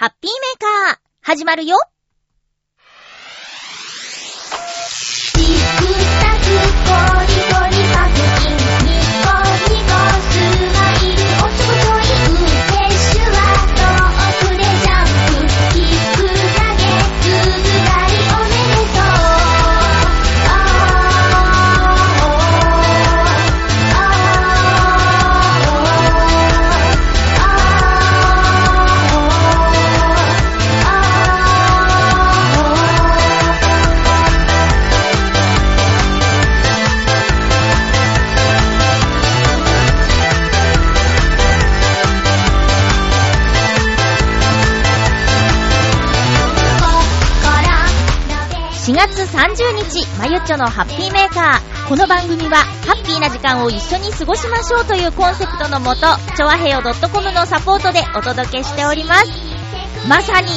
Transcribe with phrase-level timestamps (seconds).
[0.00, 1.76] ハッピーメーカー、始まるよ。
[5.34, 7.17] チクタク
[49.38, 51.88] 30日、まゆっちょのハッピーメーカー。
[51.88, 59.30] この番組は、ハッピーな時間を一緒に過ごしましょうというコンセプトのもと、ちょわへよ .com のサポートでお届けしております。
[60.08, 60.48] まさに、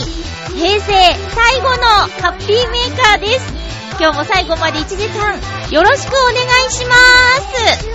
[0.57, 0.93] 平成
[1.29, 1.83] 最後の
[2.23, 3.53] ハッピーメーカーです。
[3.99, 5.35] 今日も最後まで1時間、
[5.69, 6.33] よろしくお願
[6.67, 7.91] いします。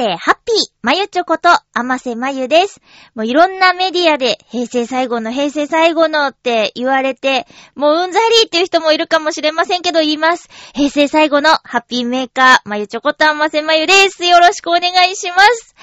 [0.00, 2.80] 改めまして、ハッピー、まゆちょこと、あませまゆです。
[3.14, 10.48] もういろんなメディアで、平成最後の平成最後のって言われて、もううんざりっていう人もいるかもしれませんけど言います。
[10.74, 14.24] 平成最後のハッピーメーカー、まゆちょこと、あませまゆです。
[14.24, 15.74] よろしくお願いします。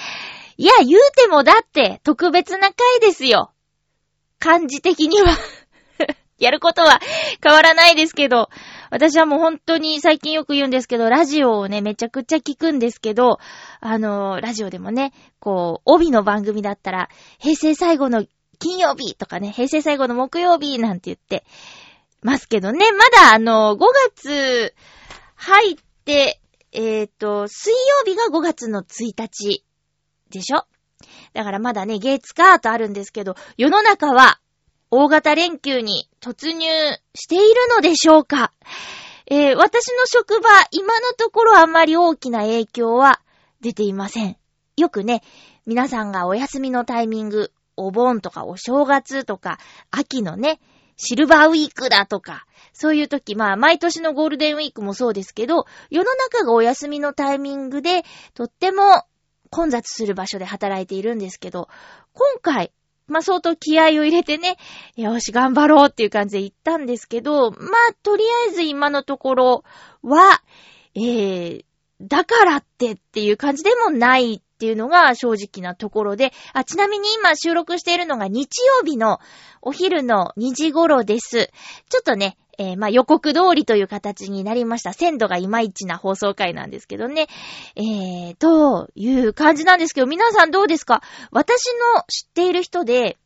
[0.57, 3.51] いや、言うてもだって、特別な回ですよ。
[4.39, 5.37] 漢字的には。
[6.39, 6.99] やることは
[7.43, 8.49] 変わらないですけど、
[8.91, 13.39] 私はもう本当に最近よく言うんですけど、ラジオをね、めちゃくちゃ聞くんですけど、
[13.79, 17.09] あの、ラジオでもね、こう、帯の番組だったら、
[17.39, 18.25] 平成最後の
[18.59, 21.45] 金曜日とかね、平成最後の木曜日なんて言って
[22.21, 23.79] ますけどね、まだあの、5
[24.15, 24.73] 月
[25.35, 25.75] 入っ
[26.05, 26.39] て、
[26.71, 29.63] えっ、と、水曜日が5月の1日
[30.29, 30.65] でしょ？
[31.33, 34.39] だからまだね、月火とあるんですけど、世の中は
[34.89, 36.65] 大型連休に突入
[37.13, 38.53] しているのでしょうか？
[39.25, 43.21] えー私の職場、今のところあまり大きな影響は
[43.59, 44.37] 出ていません。
[44.77, 45.23] よくね、
[45.65, 49.59] 皆さんがお休みのタイミング、お盆とかお正月とか、
[49.91, 50.61] 秋のね、
[50.95, 59.03] シルバーウィークだとか、そういう時、まあ、毎年のゴールデンウィークもそうですけど、世の中がお休みのタイミングで、とっても
[59.49, 61.69] 混雑する場所で働いているんですけど、
[62.13, 62.71] 今回、
[63.07, 64.57] まあ、相当気合を入れてね、
[64.95, 69.63] よし、頑張ろうっていう感じで行ったんですけど、まあ、とりあえず今のところ
[70.03, 70.41] は、
[70.95, 71.65] えー、
[72.01, 79.19] だからってっていう感じでもないっていうのが正直なところで、あ、ちなみに今収録しているのが日曜日の
[79.61, 81.51] お昼の2時頃です。
[81.89, 84.93] ちょっとね、えーまあ、予告通りという形になりました。
[84.93, 87.27] 鮮度がいまいちな放送回なんですけどね。
[87.75, 91.01] えー、という感じなんですけど、皆さんどうですか？
[91.31, 93.17] 私の知っている人で、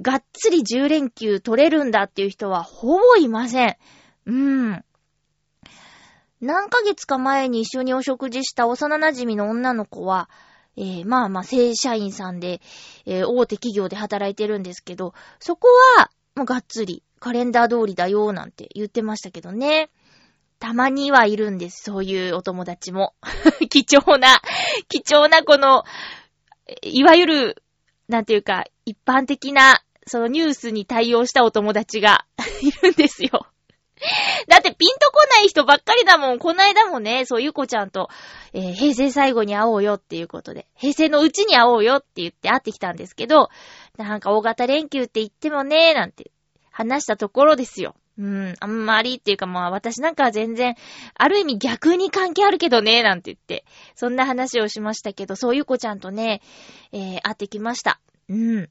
[0.00, 3.76] がっつり10連休取れるんだっていう人はほぼいません。
[4.24, 4.84] うん。
[6.40, 10.30] 何ヶ月か前に一緒にお食事した幼馴染の女の子は、
[10.78, 12.62] えー、まあまあ正社員さんで、
[13.04, 15.68] えー大手企業で働いてるんですけど、そこ
[15.98, 19.90] は、もうがっつり、カレンダー通りだよ、なんて言ってましたけどね。
[20.58, 23.14] たまにはいるんです、そういうお友達も。
[23.70, 24.42] 貴重な、
[24.88, 25.84] 貴重なこの、
[26.82, 27.62] いわゆる、
[28.08, 32.26] なんていうか、一般的な、そのニュースに対応したお友達が
[32.60, 33.46] いるんですよ。
[34.48, 36.40] だってピンとこない人ばっかりだもん。
[36.40, 38.08] こないだもね、そう、ゆこちゃんと、
[38.52, 43.48] えー平成最後に会おうよっていうことで、平成のうちに会おうよって言って会ってきたんですけど、
[43.96, 46.32] なんか大型連休って言ってもね、なんて
[46.72, 47.94] 話したところですよ。
[48.18, 50.74] うん、あんまりっていうかまあ私なんかは全然、
[51.14, 53.64] ある意味逆に関係あるけどね、なんて言って、
[53.94, 56.42] そんな話をしましたけど、そうゆこちゃんとね、
[56.92, 58.00] えー、会ってきました。
[58.28, 58.70] うん。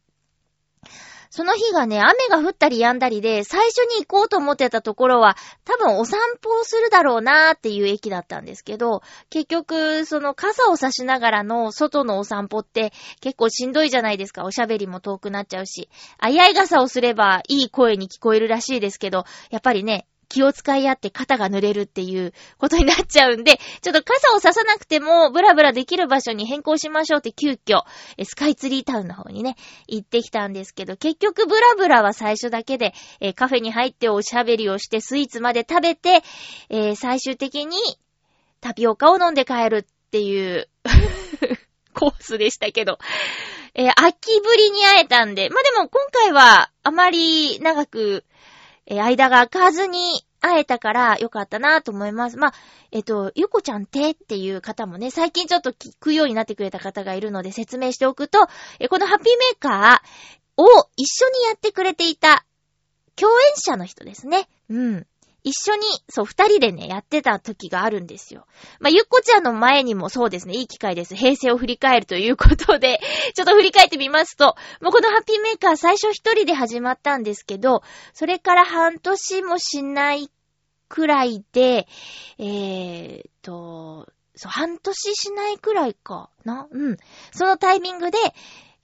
[1.31, 12.91] その日がね、雨が降ったり止んだりで、最初に行こうと思ってたところは、多分お散歩をするだろうなーっていう駅だったんですけど、結局、その傘を差しながらの外のお散歩って
[13.21, 14.43] 結構しんどいじゃないですか。
[14.43, 15.87] おしゃべりも遠くなっちゃうし。
[16.19, 27.83] あいあい傘をすればいい声に聞こえるらしいですけど、やっぱりね、気を使い合って肩が濡れるっていうことになっちゃうんで、 ちょっと傘を差さなくてもブラブラできる場所に変更しましょうって急遽、
[28.23, 29.57] スカイツリータウンの方にね、
[29.89, 36.23] 行ってきたんですけど、結局ブラブラは最初だけで、えカフェに入っておしゃべりをしてスイーツまで食べて、
[36.69, 37.77] えー最終的に
[38.61, 40.69] タピオカを飲んで帰るっていう
[41.93, 42.99] コースでしたけど、
[43.73, 48.23] えー秋ぶりに会えたんで、まあ、でも今回はあまり長く、
[48.87, 52.37] えー間が空かずに会えたからよかったなと思います。
[52.37, 52.53] まあ、
[52.91, 58.39] えっ、と、ゆこちゃんてっていう方もね、最近ちょっと聞くようになってくれた方がいるので説明しておくと、
[58.79, 62.45] えーこのハッピーメーカーを一緒にやってくれていた
[63.15, 64.47] 共演者の人ですね。
[64.69, 65.07] うん。
[65.43, 68.45] 一緒に、そう、二人でね、やってた時があるんですよ。
[68.79, 71.15] まあ、ゆっこちゃんの前にもそうですね、いい機会です。
[71.15, 72.99] 平成を振り返るということで、
[73.33, 77.81] ちょっと振り返ってみますと、もうこのハッピーメーカー最初一人で始まったんですけど、
[78.13, 80.29] それから半年もしない
[80.87, 81.87] くらいで、
[82.37, 86.67] えーと、そう、半年しないくらいかな？
[86.71, 86.97] うん。
[87.31, 88.17] そのタイミングで、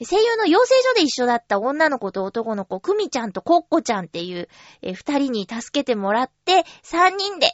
[0.06, 4.48] 声優の養成所で一緒だった女の子と男の子、くみちゃんとコッコちゃんっていう、
[4.84, 7.48] え二人に助けてもらって、三人で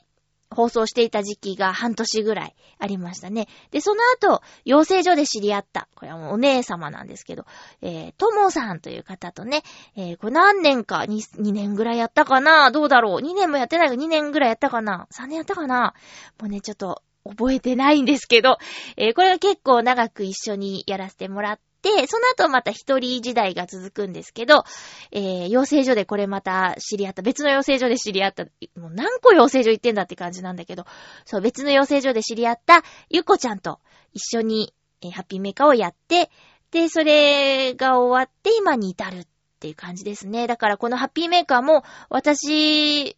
[0.49, 3.47] 放送していた時期が半年ぐらいありましたね。
[3.71, 7.45] で、その後、養成所で知り合った、これはもうお姉様なんですけど、
[7.81, 9.63] えー、ともさんという方とね、
[9.95, 12.71] えー、これ何年か、2、2年ぐらいやったかな？
[12.71, 15.93] どうだろう ?2 年もやってないけど2年ぐらいやったかな ?3 年やったかな？
[16.41, 18.57] もうね、ちょっと、覚えてないんですけど、
[18.97, 24.63] えーこれが結構長く一緒にやらせてもらってて、その後また一人時代が続くんですけど、
[25.11, 28.45] えー養成所でこれまた知り合った、別の養成所で知り合った、
[28.79, 30.85] もう何個養成所行ってんだって感じなんだけど、
[31.25, 33.79] そう、別の養成所で知り合ったゆこちゃんと
[34.13, 36.31] 一緒に、えーハッピーメーカーをやって、
[36.71, 39.27] で、それが終わって今に至るっ
[39.59, 40.47] ていう感じですね。
[40.47, 43.15] だからこのハッピーメーカーも私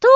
[0.00, 0.08] と、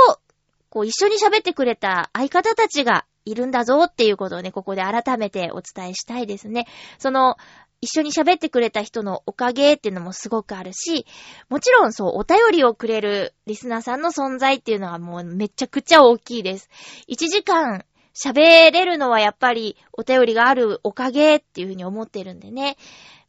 [0.71, 6.67] こう一緒に喋ってくれた相方たちがいるんだぞっていうことをね、ここで改めてお伝えしたいですね。
[6.99, 7.37] その、
[7.81, 11.07] 一緒に喋ってくれた人のおかげっていうのもすごくあるし、
[11.49, 16.69] もちろんそう、お便りをくれるリスナーさんの存在っていうのはもうめちゃくちゃ大きいです。
[17.09, 17.85] 1時間
[18.15, 22.77] 喋れるのはやっぱりお便りがあるおかげっていうふうに思ってるんでね。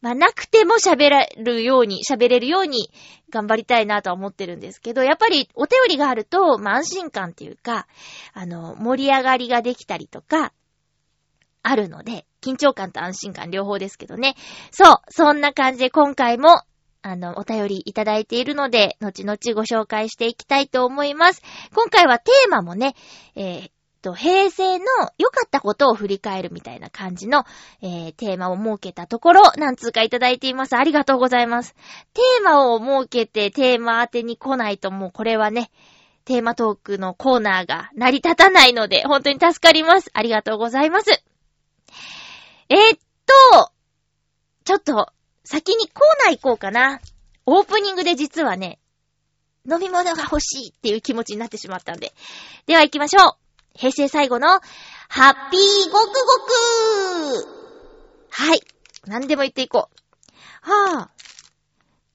[0.01, 2.89] まあ、なくても喋れるように、喋れるように
[3.29, 7.85] 頑張りたいなとは思ってるんですけど、やっぱりお便りがあると、まあ、安心感っていうか、
[8.33, 10.53] あの、盛り上がりができたりとか、
[11.63, 14.35] あるので、緊張感と安心感両方ですけどね。
[14.71, 16.61] そう、そんな感じで今回も、
[17.01, 21.41] あの、お便りいただいているので、後々ご紹介していきたいと思います。
[21.73, 22.95] 今回はテーマもね、
[23.35, 23.71] えーっ
[24.01, 24.85] と、平成の
[25.17, 27.45] 良かったことを振り返るみたいな感じの、
[27.81, 30.75] えー、テーマを設けたところ、何通かいただいています。
[30.75, 31.73] ありがとうございます。
[32.13, 35.71] テーマを設けてテーマ当てに来ないともうこれはね、
[36.25, 40.09] テーマトークのコーナーが成り立たないので、本当に助かります。
[40.13, 41.23] ありがとうございます。
[42.69, 42.99] えーっ
[43.51, 43.71] と、
[44.63, 45.11] ちょっと、
[45.43, 47.01] 先にコーナー行こうかな。
[47.45, 48.79] オープニングで実はね、
[49.69, 52.13] 飲み物が欲しいっていう気持ちになってしまったんで。
[52.67, 53.33] では行きましょう。
[53.73, 54.47] 平成最後の、
[55.09, 57.59] ハッピーごくごく
[58.29, 58.61] はい。
[59.05, 59.99] 何でも言っていこう。
[60.61, 61.09] はあ。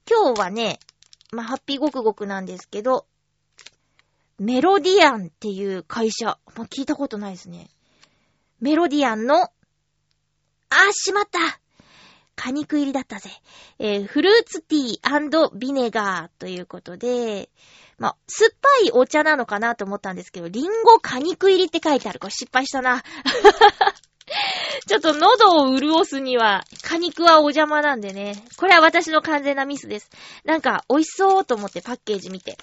[0.08, 0.78] 今日はね、
[1.32, 3.06] まあ、ハッピーごくごくなんですけど、
[4.38, 6.38] メロディアンっていう会社。
[6.54, 7.70] まあ、聞いたことないですね。
[8.60, 9.48] メロディアンの、
[10.88, 11.60] あ、しまった
[12.36, 13.30] 果肉入りだったぜ。
[13.78, 17.48] えーフルーツティービネガーということで、
[17.98, 22.18] まあ、酸っぱいお茶なのかなと思ったんですけど、リンゴ果肉入りって書いてある。
[22.18, 23.02] これ失敗したな。
[24.86, 28.44] ちょっと喉を潤すには、果肉はお邪魔なんでね。
[28.56, 30.10] これは私の完全なミスです。
[30.44, 32.58] なんか、美味しそうと思ってパッケージ見て。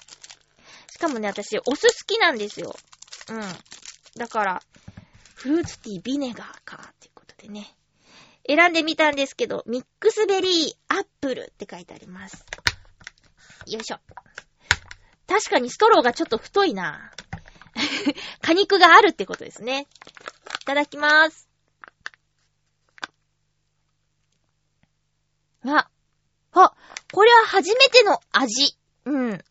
[0.90, 2.76] しかもね、私、お酢好きなんですよ。
[3.30, 3.42] うん。
[4.16, 4.62] だから、
[5.34, 7.74] フルーツティービネガーか、っていうことでね。
[8.46, 12.44] 選んでみたんですけど、ミックスベリーアップルって書いてあります。
[13.66, 13.98] よいしょ。
[15.28, 17.12] 確かにストローがちょっと太いな。
[18.42, 19.86] 果肉があるってことですね。
[20.62, 21.48] いただきまーす。
[25.64, 25.88] あ、
[26.52, 26.74] あ、
[27.12, 28.76] これは初めての味。
[29.04, 29.44] うん。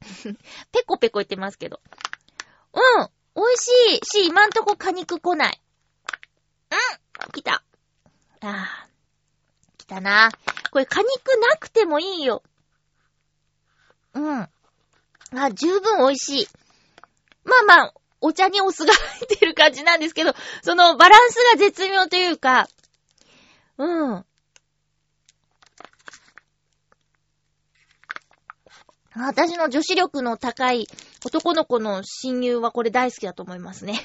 [0.72, 1.80] ペコペコ言ってますけど。
[2.72, 3.10] うん。
[3.34, 5.60] 美味しいし、今んとこ果肉来ない。
[6.70, 7.54] うん来た。
[7.54, 7.62] あ
[8.40, 8.88] あ。
[9.78, 10.30] 来たな。
[10.70, 11.08] これ果肉
[11.40, 12.42] なくてもいいよ。
[14.14, 14.48] うん。
[15.32, 16.48] あ、十分美味しい。
[17.44, 22.68] まあまあ、お茶にお酢が入ってる感じなんですけど、そのバランスが絶妙というか、
[23.78, 24.24] うん。
[29.16, 30.86] 私の女子力の高い
[31.24, 34.00] 男の子の親友はこれ大好きだと思いますね。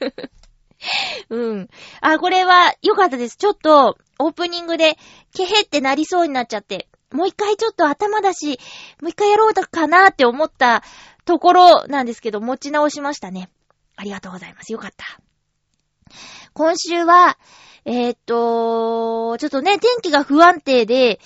[1.30, 1.68] うん。
[2.00, 3.36] あ、これは良かったです。
[3.36, 4.98] ちょっと、オープニングで、
[5.34, 8.58] ケヘってなりそうになっちゃって、もう一回ちょっと頭だし、
[9.00, 10.82] もう一回やろうかなって思った
[11.24, 13.50] ところなんですけど、持ち直しましたね。
[13.96, 14.72] ありがとうございます。
[14.72, 15.20] よかった。
[16.52, 17.38] 今週は、
[17.84, 21.20] えー、っと、ちょっとね、天気が不安定で、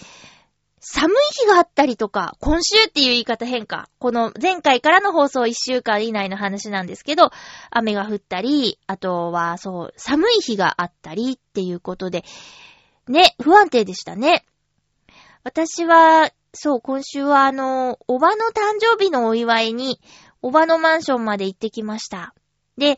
[0.88, 3.90] 寒い日があったりとか、今週っていう言い方変化。
[3.98, 7.32] この前回からの放送1週間以内の話なんですけど、
[7.70, 12.24] 雨が降ったり、あとはそう、寒い日があったりっていうことで、
[13.08, 14.46] ね、不安定でしたね。
[15.42, 20.00] 私は、そう、今週はあの、おばの誕生日のお祝いに、
[20.40, 22.32] おばのマンションまで行ってきました。
[22.78, 22.96] で、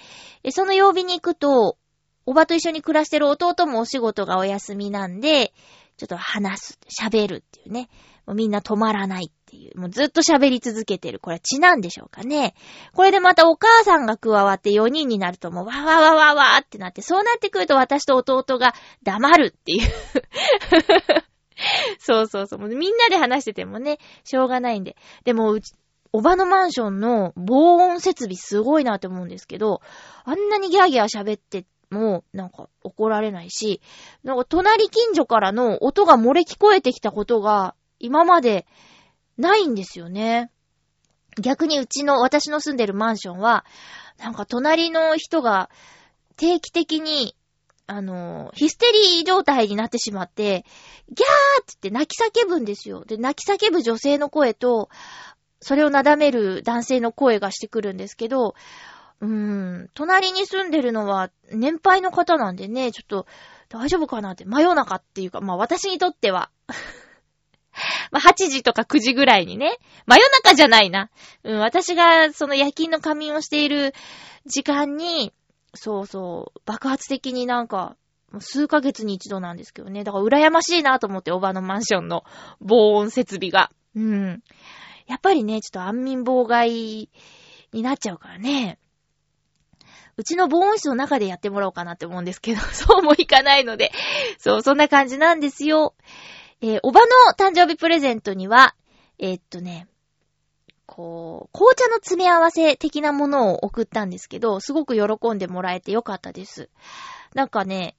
[0.50, 1.78] その曜日に行くと、
[2.26, 5.54] おばと一緒に暮らしてる弟もお仕事がお休みなんで、
[5.98, 7.88] ちょっと話す、喋るっていうね。
[8.24, 9.78] もうみんな止まらないっていう。
[9.78, 11.18] もうずっと喋り続けてる。
[11.18, 12.54] これは血なんでしょうかね。
[12.94, 19.88] これでまたお母さんが加わって4人になるともうわわわわわってなって、そうなってくると私と弟が黙るっていう。
[21.98, 22.64] そうそうそう。
[22.64, 24.96] うみんなで話しててもね、しょうがないんで。
[25.24, 25.74] でも、うち、
[26.12, 29.82] おばのマンションの防音設備すごいなって思うんですけど、
[30.24, 33.80] あんなにギャーギャー喋ってもう、なんか怒られないし、
[34.22, 38.66] なんか隣近所からの音が漏れ聞こえてきたことが今まで
[39.36, 40.50] ないんですよね。
[41.40, 43.64] 逆にうちの、私の住んでるマンションは、
[44.18, 45.70] なんか隣の人が
[46.36, 47.34] 定期的に、
[47.86, 50.66] あの、ヒステリー状態になってしまって、
[51.08, 53.04] ギャーって言って泣き叫ぶんですよ。
[53.04, 54.90] で、泣き叫ぶ女性の声と、
[55.60, 58.54] それをなだめる男性の声がしてくるんですけど、
[59.20, 63.26] うーん、隣に住んでるのは年配の方なんでね、ちょっと
[63.68, 66.50] 大丈夫かなって、真夜中っていうか、まあ私にとっては
[68.10, 71.10] まあ8時とか9時ぐらいにね、真夜中じゃないな。
[71.44, 73.94] うん、私がその夜勤の仮眠をしている
[74.46, 75.32] 時間に、
[75.74, 77.96] そうそう、爆発的になんか、
[78.40, 80.04] 数ヶ月に一度なんですけどね。
[80.04, 82.24] だから羨ましいなと思って、おばのマンションの
[82.60, 83.70] 防音設備が。
[83.94, 84.42] うん。
[85.06, 87.08] やっぱりね、ちょっと安眠妨害
[87.72, 88.78] になっちゃうからね。
[90.18, 93.92] うちの防音室の中でやってもらおうかなって思うんですけど、 そうもいかないので、
[94.38, 95.94] そう、そんな感じなんですよ。
[96.60, 97.06] えー、おばの
[97.38, 98.74] 誕生日プレゼントには、
[99.20, 99.86] えー、っとね、
[100.86, 106.68] こう、紅茶の詰め合わせ的なものを送ったんですけど、すごく喜んでもらえてよかったです。
[107.34, 107.94] なんかね、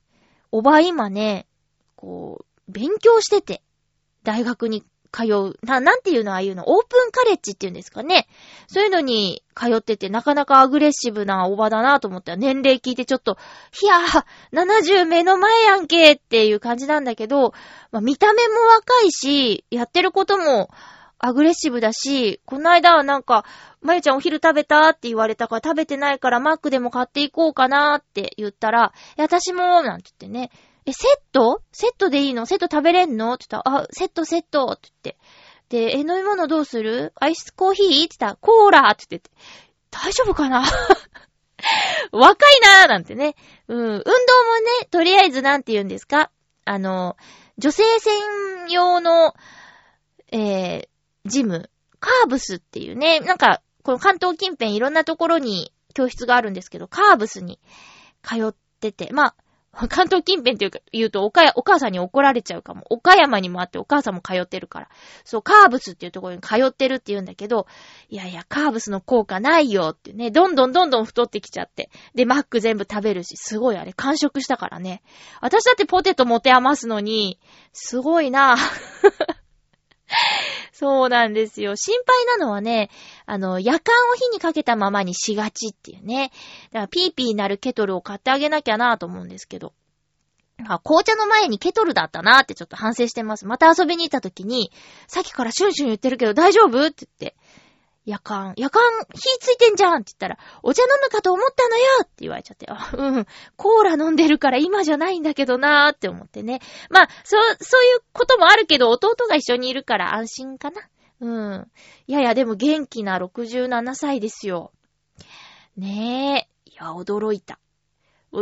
[0.51, 1.47] おば今ね、
[1.95, 3.61] こう、勉強してて、
[4.23, 5.57] 大学に通う。
[5.65, 6.63] な、なんていうのああいうの？
[6.67, 8.27] オープンカレッジっていうんですかね。
[8.67, 13.37] そういうのに通ってて、なかなかアグレッシブなおばだなと思ったら、年齢聞いてちょっと、
[13.81, 14.23] いやー、
[14.53, 17.53] 70目の前やんけっていう感じなんだけど、
[17.91, 20.69] まあ、見た目も若いし、やってることも
[21.17, 23.45] アグレッシブだし、この間はなんか、
[23.81, 30.51] まゆちゃんお昼食べたって言われたから食べてないからマックでも買っていこうかなって言ったら、いや、私も、なんて言ってね、
[30.85, 31.61] え、セット？
[31.71, 32.45] セットでいいの？
[32.45, 33.33] セット食べれんの？
[33.33, 34.65] って言ったら、あ、セットセット。
[34.67, 35.91] って言って。
[35.91, 37.13] で、え、飲み物どうする？
[37.15, 37.87] アイスコーヒー？
[37.87, 38.89] って言ったら、コーラ。
[38.91, 39.29] って言って。
[39.91, 40.63] 大丈夫かな？
[42.11, 42.89] 若いなー。
[42.89, 43.35] なんてね。
[43.67, 43.77] うん。
[43.77, 44.05] 運動もね、
[44.89, 46.31] とりあえずなんて言うんですか？
[46.65, 47.17] あの、
[47.57, 49.33] 女性専用の、
[50.31, 51.69] えー、ジム、
[51.99, 57.59] カーブスっていうね、なんか、この関東近辺いろんなところに教室があるんですけど、カーブスに
[58.23, 59.35] 通ってて、まあ、
[59.71, 62.85] 関東近辺っていうか、言うとおか、お母さんに怒られちゃうかも。
[62.89, 64.89] 岡山にもあってお母さんも通ってるから。
[65.23, 67.67] そう、カーブスっていうところに通ってるって言うんだけど、
[68.09, 71.91] いやいや、カーブスの効果ないよってね、どんどんどんどん太ってきちゃって。
[72.15, 75.03] で、マック全部食べるし、すごいあれ、完食したからね。
[75.39, 77.39] 私だってポテト持て余すのに、
[77.71, 79.39] すごいなぁ
[80.79, 81.75] そうなんですよ。
[81.75, 82.89] 心配なのはね、
[83.25, 86.31] あの、夜間を火にかけたままにしがちっていうね。
[86.71, 89.73] だからピーピーなるケトルを買ってあげなきゃなぁと思うんですけど。
[90.65, 93.45] あ、紅茶の前にケトルだったなってちょっと反省してます。
[93.45, 94.71] また遊びに行った時に、
[95.07, 97.35] さっきからシュンシュン言ってるけど大丈夫って言って、
[98.05, 98.81] 夜間、夜間
[99.13, 106.59] 火ついてんじゃんって言ったら、お茶飲むかと思ったのよって言われちゃって、あ、うん、コーラ飲んでるから今じゃないんだけどなーって思ってね。
[106.89, 110.81] まあ、そう、そういうこともあるけど、弟が一緒にいるから安心かな。
[111.21, 111.29] う
[111.59, 111.67] ん。
[112.07, 114.71] いやいや、でも元気な67歳ですよ。
[115.77, 116.69] ねえ。
[116.71, 117.59] いや、驚いた。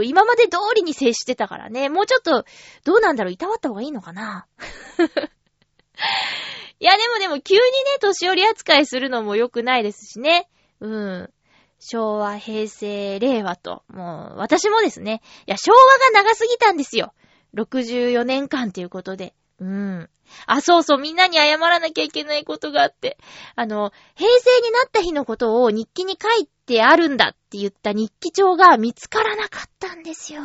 [0.04, 1.90] 今まで通りに接してたからね。
[1.90, 2.46] もうちょっと、
[2.84, 4.48] どうなんだろういたわった方がいいのかな
[6.80, 7.66] いや、でもでも急にね、
[8.00, 10.48] 年寄り扱いするのも良くないですしね。
[10.80, 11.30] うん。
[11.80, 13.84] 昭和、平成、令和と。
[13.90, 15.22] もう、私もですね。
[15.48, 15.78] いや、昭和
[16.14, 17.14] が長すぎたんですよ。
[17.56, 19.34] 64年間っていうことで。
[19.60, 20.10] うん。
[20.46, 23.18] あ、そうそう、みんなに謝らなきゃいけないことがあって。
[23.56, 30.42] あの、平成になった日のことを日記に書いてあるんだって言った日記帳が見つからなかったんですよ。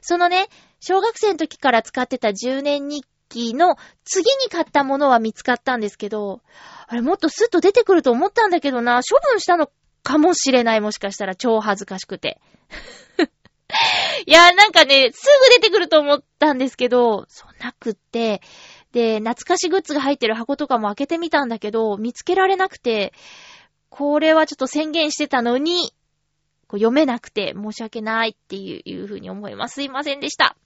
[0.00, 0.48] そのね、
[0.80, 6.40] 小学生の時から使ってた10年日記の次に買ったものは見つかったんですけど、
[6.86, 9.70] あれもっとスッと出てくると思ったんだけどな、処分したの
[10.02, 12.40] かもしれない、もしかしたら超恥ずかしくて。
[14.26, 18.40] いや、なんかね、すぐ出てくると思ったんですけど、そうなくって、
[18.92, 23.12] で、懐かしグッズが入ってる箱とかも開けてみたんだけど、見つけられなくて、
[23.88, 25.92] これはちょっと宣言してたのに、
[26.68, 29.74] こう読めなくて申し訳ないっていういうに思います。
[29.74, 30.56] すいませんでした。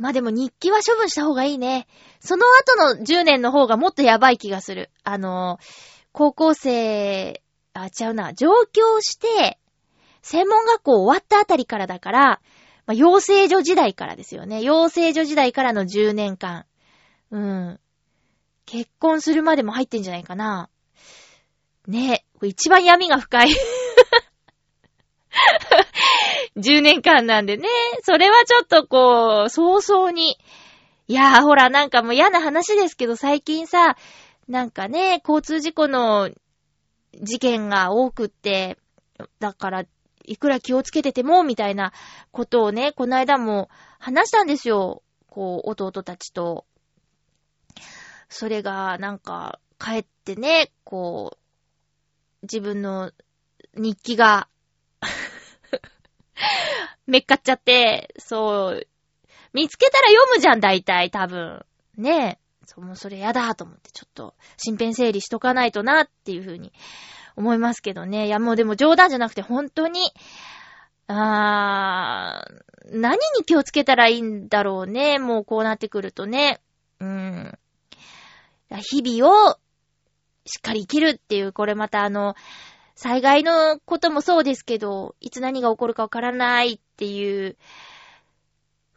[0.00, 1.86] まあでも日記は処分した方がいいね。
[2.20, 4.90] その後の10年の方がもっとやばい気がする。
[5.04, 5.58] あの、
[6.12, 7.42] 高校生、
[7.74, 9.58] あ、違うな、上京して、
[10.22, 12.20] 専門学校終わったあたりからだから、
[12.86, 14.62] まあ、養成所時代からですよね。
[14.62, 16.64] 養成所時代からの10年間。
[17.30, 17.80] うん。
[18.64, 20.70] 結婚するまでも入ってんじゃないかな。
[21.86, 23.50] ねえ、これ一番闇が深い
[26.56, 27.68] 10年間なんでね。
[28.02, 30.38] それはちょっとこう、早々に。
[31.08, 33.96] いやーほら、なんかもう嫌な話ですけど、最近さ、
[34.48, 36.30] なんかね、交通事故の
[37.20, 38.78] 事件が多くって、
[39.38, 39.84] だから、
[40.24, 41.92] いくら気をつけてても、みたいな
[42.30, 43.68] ことをね、この間も
[43.98, 45.02] 話したんですよ。
[45.28, 46.64] こう、弟たちと。
[48.28, 51.38] それが、なんか、帰ってね、こう、
[52.42, 53.10] 自分の
[53.74, 54.48] 日記が
[57.06, 58.86] めっかっちゃって、そう、
[59.52, 61.64] 見つけたら読むじゃん、大体、多分。
[61.96, 62.66] ねえ。
[62.66, 66.72] そう、もうそれやだと思って、ちょっと、身辺整理しとかないとな、っていうふうに
[67.36, 68.26] 思いますけどね。
[68.26, 70.12] いや、もうでも冗談じゃなくて、本当に、
[71.08, 75.18] あー、何に気をつけたらいいんだろうね。
[75.18, 76.60] もうこうなってくるとね。
[77.00, 77.58] うん。
[78.70, 79.58] 日々を
[80.46, 82.36] しっかり生きるっていう、これまたあの、
[82.94, 87.56] 災害のこともそうですけど、いつ何が起こるかわからないっていう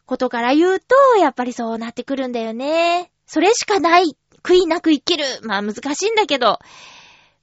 [0.06, 3.10] ことから言うと、やっぱりそうなってくるんだよね。
[3.26, 4.16] それしかない。
[4.42, 5.24] 悔いなく生きる。
[5.42, 6.58] まあ難しいんだけど、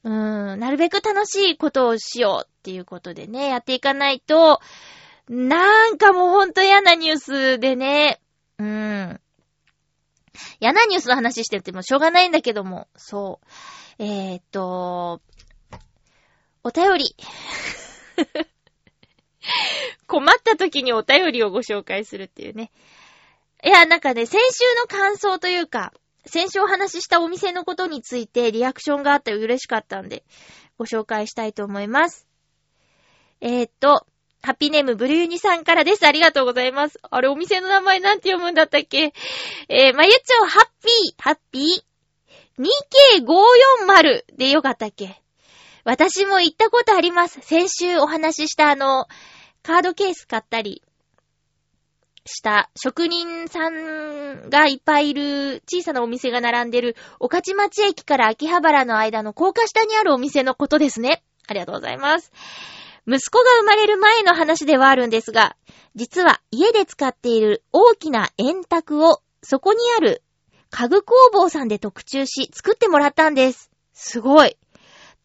[0.04, 4.60] うーん、なるべく楽しいことをしようっていうことでね、やっていかないと、
[5.28, 8.20] なんかもうほんと嫌なニュースでね、
[8.60, 9.22] うーん。
[10.60, 14.04] 嫌なニュースの話しててもしょうがないんだけども、そう。
[14.04, 15.22] えー、っと、
[16.63, 17.15] お便り。
[20.08, 22.71] 困った時にお便りをご紹介するっていうね。
[23.63, 25.93] いや、なんかね、先週の感想というか、
[26.26, 30.24] 先週お話ししたお店のことについてリアクションがあって嬉しかったんで、
[30.78, 32.28] ご紹介したいと思います。
[33.39, 34.06] えー、っと、
[34.43, 36.06] ハッピーネームブルユニさんからです。
[36.06, 37.00] ありがとうございます。
[37.10, 39.13] あれ、お店の名前なんて読むんだったっけ？
[39.69, 42.63] えー、まゆちょ、ハッピー、ハッピー、
[43.88, 45.21] 2K540 でよかったっけ？
[45.84, 47.39] 私も行ったことあります。
[47.41, 49.08] 先週お話ししたあの、
[49.63, 50.84] カードケース買ったり
[52.26, 61.24] した職人さんがいっぱいいる小さなお店が並んでる、御徒町駅から秋葉原の間の高架下にあるお店のことですね。
[61.48, 62.32] ありがとうございます。
[63.08, 65.56] 息子が生まれる前の話ではあるんですが、
[65.96, 70.24] 実は家で使っている大きな円卓をそこにある
[70.70, 73.72] 家具工房さんで特注し作ってもらったんです。
[73.94, 74.58] すごい。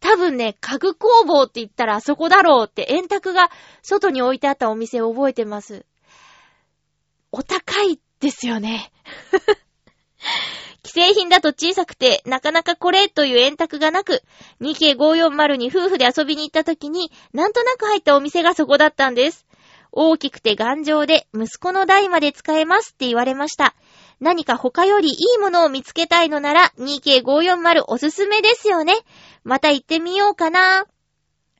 [0.00, 3.50] 多分ね、家具工房って言ったらあそこだろうって円卓が
[3.82, 5.86] 外に置いてあったお店を覚えてます。
[7.32, 8.92] お高いですよね。
[10.84, 14.22] 既製品だと小さくて、なかなかこれという円卓がなく、
[14.60, 19.46] 2K540 に夫婦で遊びに行った時に、なんとなく入ったお店がそこだったんです。
[19.90, 23.74] 大きくて頑丈で、息子の代まで使えますって言われました。
[24.20, 28.94] 何か他よりいいものを見つけたいのなら、2K540 おすすめですよね。
[29.44, 30.86] また行ってみようかな。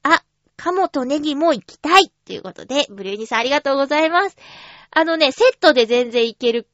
[0.03, 0.23] あ、
[0.57, 2.11] カモとネギも行きたい。
[2.25, 4.37] ということで、ブルーニさんありがとうございます。
[4.91, 6.67] あのね、セットで全然行ける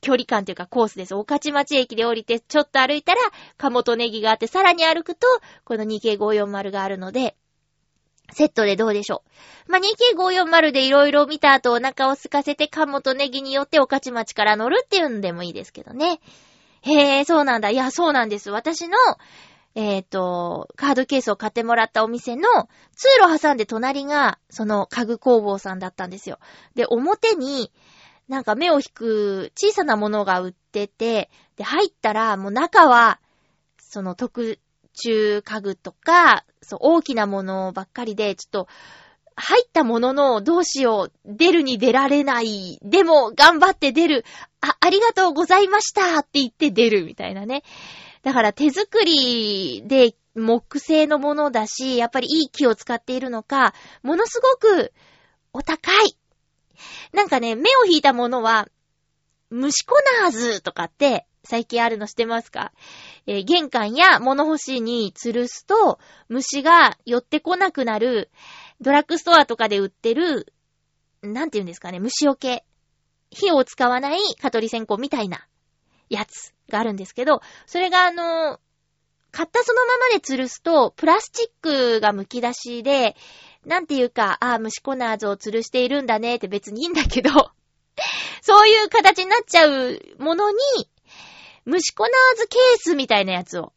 [0.00, 1.14] 距離感というかコースです。
[1.14, 3.20] 御徒町駅で降りて、ちょっと歩いたら、
[3.56, 5.26] 鴨とネギがあって、さらに歩くと、
[5.64, 7.36] この 2K540 があるので、
[8.34, 9.22] セットでどうでしょ
[9.68, 9.72] う。
[9.72, 16.20] まあ、2K540 でいろいろ見た後お腹を空かせて鴨とネギによって御徒町から乗るっていうのでもいいですけどね。
[16.82, 17.70] へえ、そうなんだ。
[17.70, 18.50] いや、そうなんです。
[18.50, 18.98] 私の、
[19.74, 22.48] えっ、と、カードケースを買ってもらったお店の
[22.94, 26.38] 通路挟んで隣が、その家具工房さんだったんですよ。
[26.74, 27.72] で、表に、
[28.28, 33.18] なんか目を引く小さなものが売ってて、で、入ったら、もう中は、
[33.78, 34.58] その特
[34.94, 38.68] 注家具とか、そう、大きなものばっかりで、ちょっと、
[39.36, 44.24] 入ったものの、どうしよう、出るに出られない、でも、頑張って出る、
[44.60, 47.64] あ、ありがとうございましたって言って出るみたいなね。
[48.22, 54.92] だから手作りで木製のものだし、やっぱりいい木を使っているのか、ものすごく
[55.52, 56.16] お高い。
[57.12, 58.68] なんかね、目を引いたものは、
[59.50, 62.72] 虫コナーズとかって最近あるの知ってますか？
[63.26, 68.30] えー玄関や物干しに吊るすと虫が寄ってこなくなる
[68.80, 70.52] ドラッグストアとかで売ってる、
[71.22, 72.64] なんて言うんですかね、虫除け。
[73.30, 75.46] 火を使わない蚊取り線香みたいな
[76.08, 78.60] やつがあるんですけど、それがあの、
[79.32, 83.16] 買ったそのままで吊るすと、プラスチックが剥き出しで、
[83.66, 87.30] なんていうか、ああ、虫コナーズを吊るしているんだねって別にいいんだけど、
[88.42, 90.56] そういう形になっちゃうものに、
[91.64, 93.72] 虫コナーズケースみたいなやつを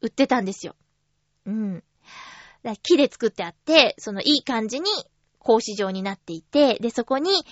[0.00, 0.74] 売ってたんですよ。
[1.46, 1.84] うん。
[2.82, 4.86] 木で作ってあって、そのいい感じに
[5.40, 7.44] 格子状になっていて、で、そこに、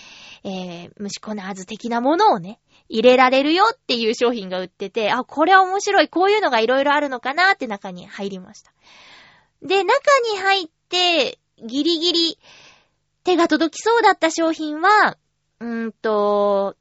[0.45, 8.73] えー、虫コナーズ的なものをね、入れられるよっていう商品が売ってて、あ、これは面白い、こういうのがいろいろあるのかなって中に入りました。
[9.63, 9.95] で、中
[10.33, 12.39] に入って、ギリギリ
[13.25, 15.17] 手が届きそうだった商品は、
[15.61, 16.77] うーんと、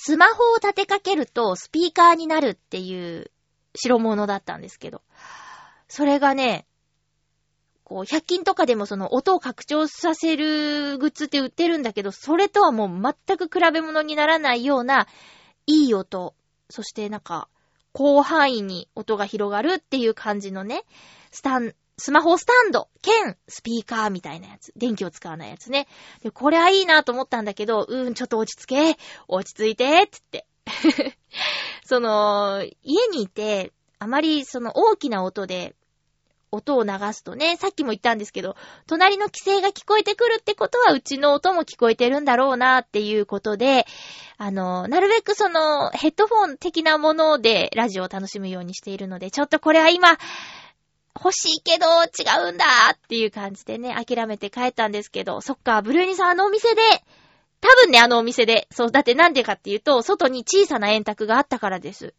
[0.00, 3.32] スマホを立てかけるとスピーカーになるっていう
[3.74, 5.02] 代物だったんですけど、
[5.88, 6.66] それがね、
[7.82, 15.08] こう、100均とかでもその音を拡張させるグッズって売ってるんだけど、それとはもう全く比べ物にならないような、
[15.66, 16.34] いい音、
[16.70, 17.48] そしてなんか、
[17.96, 20.84] 広範囲に音が広がるっていう感じのね、
[21.32, 24.72] スタン、スマホスタンド兼スピーカーみたいなやつ。
[24.76, 25.88] 電気を使わないやつね。
[26.22, 30.46] で、これはいいなと思ったんだけど、うーん、ちょっと落ち着け、落ち着いて、つって。
[31.84, 35.74] その、家にいて、あまりその大きな音で、
[36.50, 38.56] 音を流すとね、さっきも言ったんですけど、
[38.86, 43.86] 隣の規制が聞こえてくるってことは、うちの音も聞こえてるんだろうなっていうことで、
[44.38, 50.16] あの、なるべくその、ヘッドフォン的なものでラジオを楽しむようにしているので、ちょっとこれは今、
[51.22, 56.80] 欲しいけど違うんだっていう感じでね、諦めて帰ったんですけど、そっか、ブルーニさんあのお店で、
[57.60, 62.14] 多分ね、あのお店で、そう、だってなんでかっていうと、外に小さな円卓があったからです。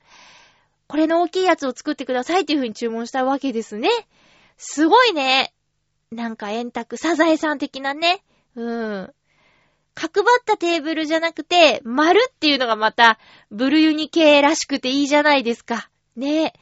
[0.88, 3.89] これの大きいやつを作ってくださいっていう風に注文したわけですね。
[4.57, 5.53] すごいね。
[6.12, 8.23] なんか円卓、サザエさん的なね。
[8.55, 9.13] うん。
[9.93, 13.19] 角張ったテーブルじゃなくて、丸っていうのがまた、
[13.51, 15.89] ブルユニ系らしくていいじゃないですか。
[16.15, 16.53] ね。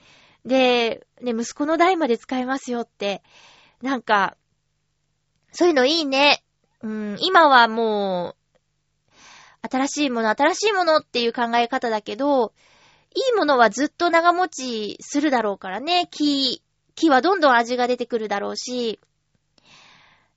[0.47, 3.21] で、ね、息子の代まで使えますよって。
[3.81, 4.37] なんか、
[5.51, 6.43] そういうのいいね。
[6.81, 12.53] うん、今はもう、新しいもの、新しいものっていう考え方だけど、
[13.13, 16.07] いいものはずっと長持ちするだろうからね。
[16.11, 16.63] 木、
[16.95, 18.99] 木はどんどん味が出てくるだろうし。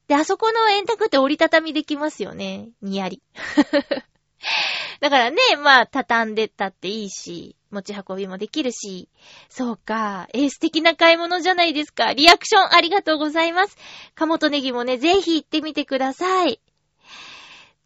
[0.08, 2.70] で、あそこの円卓って折りたたみできますよね。
[2.82, 3.22] にやり。
[5.00, 9.08] だからね、まあ、畳んでったっていいし、持ち運びもできるし。
[9.48, 10.28] そうか。
[10.34, 12.12] えー素敵な買い物じゃないですか。
[12.12, 13.76] リアクションありがとうございます。
[14.14, 16.60] 鴨とネギもね、ぜひ行ってみてください。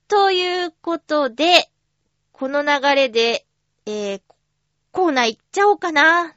[0.08, 1.70] ということで、
[2.32, 3.46] この流れで、
[3.86, 4.22] えー、
[4.92, 6.34] コーナー行っちゃおうかな。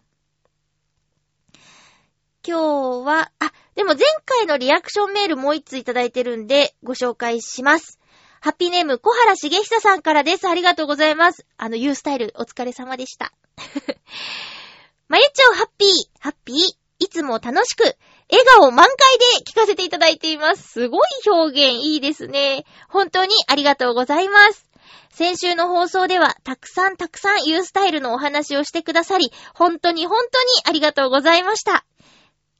[2.47, 7.99] 今日は、あ、でも前回のリアクションメールもう一ついただいてるんで、ご紹介します。
[8.41, 10.47] ハッピーネーム、小原茂久さんからです。
[10.47, 11.45] ありがとうございます。
[11.57, 13.33] あの、ユースタイル、お疲れ様でした。
[15.07, 16.57] まゆちょハッピー、ハッピー、
[16.99, 17.83] いつも楽しく、
[18.29, 20.67] 笑顔満開で聞かせていただいています。
[20.67, 22.65] すごい表現いいですね。
[22.89, 24.67] 本当にありがとうございます。
[25.09, 31.85] 先週の放送では、たくさんたくさんユースタイルのお話をしてくださり、本当に本当にありがとうございました。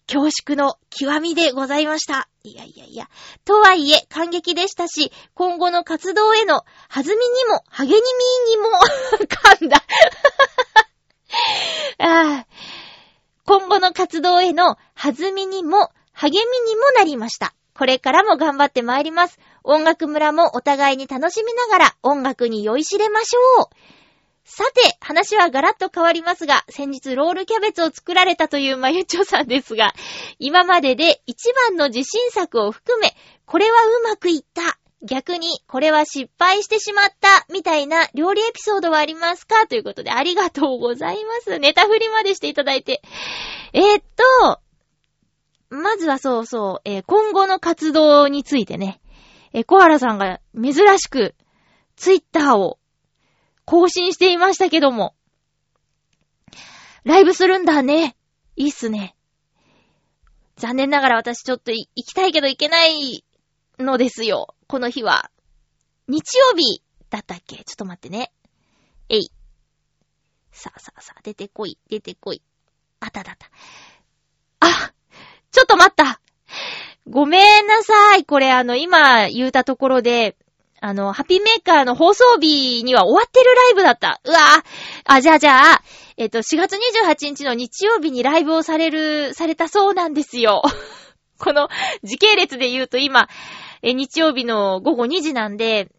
[0.08, 2.30] 恐縮の極みでございました。
[2.48, 3.10] いやいやいや。
[3.44, 7.96] とはいえ、感激でしたし、今後の活動への弾みにも、励み
[8.50, 8.70] にも、
[9.28, 9.84] 噛んだ。
[12.00, 12.48] ああ
[13.46, 17.54] 今後の活動への弾みにも、励みにもなりました。
[17.76, 19.40] これからも頑張って参ります。
[19.64, 23.66] 音楽村もお互いに楽しみながら音楽に酔いしれましょう。
[24.50, 29.94] さて、話はガラッと変わりますが、先日ロールキャベツを作られたというまゆちょさんですが、
[30.40, 33.14] 今までで一番の自信作を含め、
[33.46, 34.80] これはうまくいった。
[35.04, 39.68] 逆に、これは失敗してしまった、みたいな料理エピソードはありますか？
[39.68, 41.60] ということで、ありがとうございます。
[41.60, 43.02] ネタ振りまでしていただいて。
[43.74, 44.04] えーっ
[44.42, 44.62] と、
[45.70, 49.02] まずはそうそう、えー今後の活動についてね、
[49.52, 51.36] えー小原さんが珍しく、
[51.98, 52.80] ツイッターを
[53.68, 55.14] 更新していましたけども、
[57.04, 58.16] ライブするんだね。
[58.56, 59.14] いいっすね。
[60.56, 63.26] 残念ながら私ちょっと行きたいけど行けない
[63.78, 64.56] のですよ。
[64.68, 65.30] この日は。
[66.08, 67.58] 日曜日だったっけ？
[67.58, 68.32] ちょっと待ってね。
[69.10, 69.32] えい。
[70.54, 72.42] さあさあさあ、出てこい、出てこい。
[73.02, 73.50] あったあったた。
[74.62, 74.94] あ
[75.52, 76.22] ちょっと待った
[77.06, 78.24] ごめんなさい。
[78.24, 80.38] これあの、今言うたところで、
[80.80, 84.22] あの、ハッピーメーカーの放送日には終わってるライブだった。
[84.24, 84.64] うわぁ。
[85.06, 85.82] あ、じゃあじゃあ、
[86.18, 90.62] えっと、4月28日の日曜日にライブをされる、されたそうなんですよ。
[91.40, 91.70] この
[92.04, 93.28] 時系列で言うと今、
[93.82, 95.90] え、日曜日の午後2時なんで、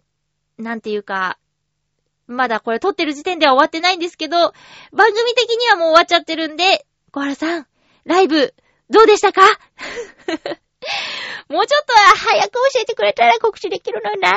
[0.58, 1.38] なんていうか、
[2.26, 4.52] まだこれ撮ってる時点では終わってないんですけど、
[4.92, 7.66] 番組的にはもう終わっちゃってるんで、小原さん、
[8.04, 8.54] ライブ、
[8.90, 9.42] どうでしたか？
[11.48, 14.34] もうちょっと早く教えてくれたら告知できるのにな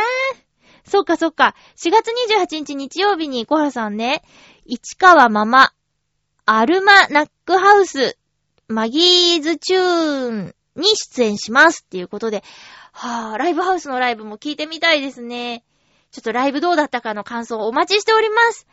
[0.86, 1.56] そっかそっか。
[1.78, 4.24] 4月28日日曜日に小原さんね、
[4.66, 5.74] 市川ママ、
[6.46, 8.18] アルマナックハウス、
[8.68, 12.44] マギーズチューンに出演しますっていうことで、
[12.92, 15.64] はぁ、ライブハウスのライブも聞いてみたいですね。
[16.12, 18.68] ちょっとライブどうだったかの感想をお待ちしております。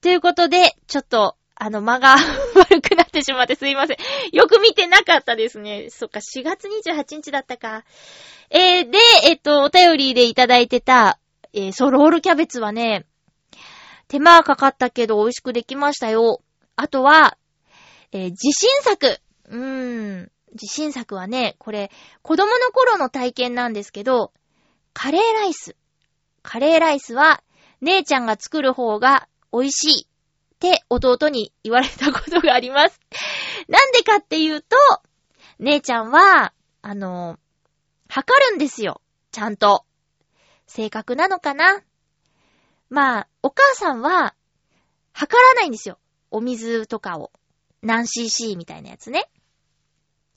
[0.00, 2.16] ということで、ちょっと、あの、間が
[2.56, 3.96] 悪くなってしまってすいません。
[4.32, 5.88] よく見てなかったですね。
[5.90, 7.84] そっか、4月28日だったか。
[8.50, 11.18] えー、で、えっと、お便りでいただいてた、
[11.52, 13.06] えー、そう、ロールキャベツはね、
[14.08, 16.42] 手間かかったけど美味しくできましたよ。
[16.76, 17.36] あとは、
[18.12, 19.20] えー自信作。
[19.48, 20.30] うーん。
[20.52, 21.90] 自信作はね、これ、
[22.22, 24.32] 子供の頃の体験なんですけど、
[24.92, 25.76] カレーライス。
[26.42, 27.42] カレーライスは、
[27.80, 30.08] 姉ちゃんが作る方が美味しい
[30.64, 32.98] って弟に言われたことがあります。
[33.68, 34.76] なんでかっていうと、
[35.58, 37.38] 姉ちゃんは、あの、
[38.08, 39.02] 測るんですよ。
[39.30, 39.84] ちゃんと。
[40.66, 41.82] 正確なのかな？
[42.88, 44.34] まあ、お母さんは、
[45.12, 45.98] 測らないんですよ。
[46.30, 47.30] お水とかを。
[47.82, 49.30] 何 cc みたいなやつね。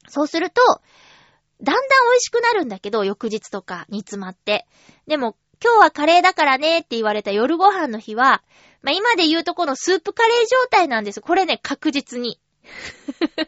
[0.10, 0.62] そうすると、
[1.62, 4.68] だんだん美味しくなるんだけど、翌日とか煮詰まって。
[5.08, 8.44] でも、今日はカレーだからねって言われた夜ご飯の日は、
[8.82, 11.22] まあ、今で言うとこのスープカレー状態なんです。
[11.22, 12.40] これね、確実に。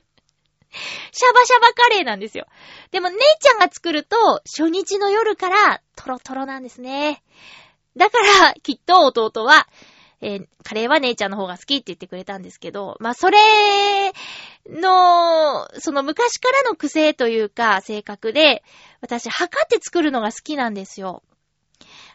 [1.11, 2.45] シャバシャバカレーなんですよ。
[2.91, 7.23] でも姉ちゃんが作ると、初日の夜からトロトロなんですね。
[7.97, 9.67] だから、きっと弟は、
[10.21, 13.37] えーカレーは姉ちゃんの方が好きって言ってくれたんですけど、まあ、それ
[14.67, 18.63] の、その昔からの癖というか、性格で、
[19.01, 21.23] 私、測って作るのが好きなんですよ。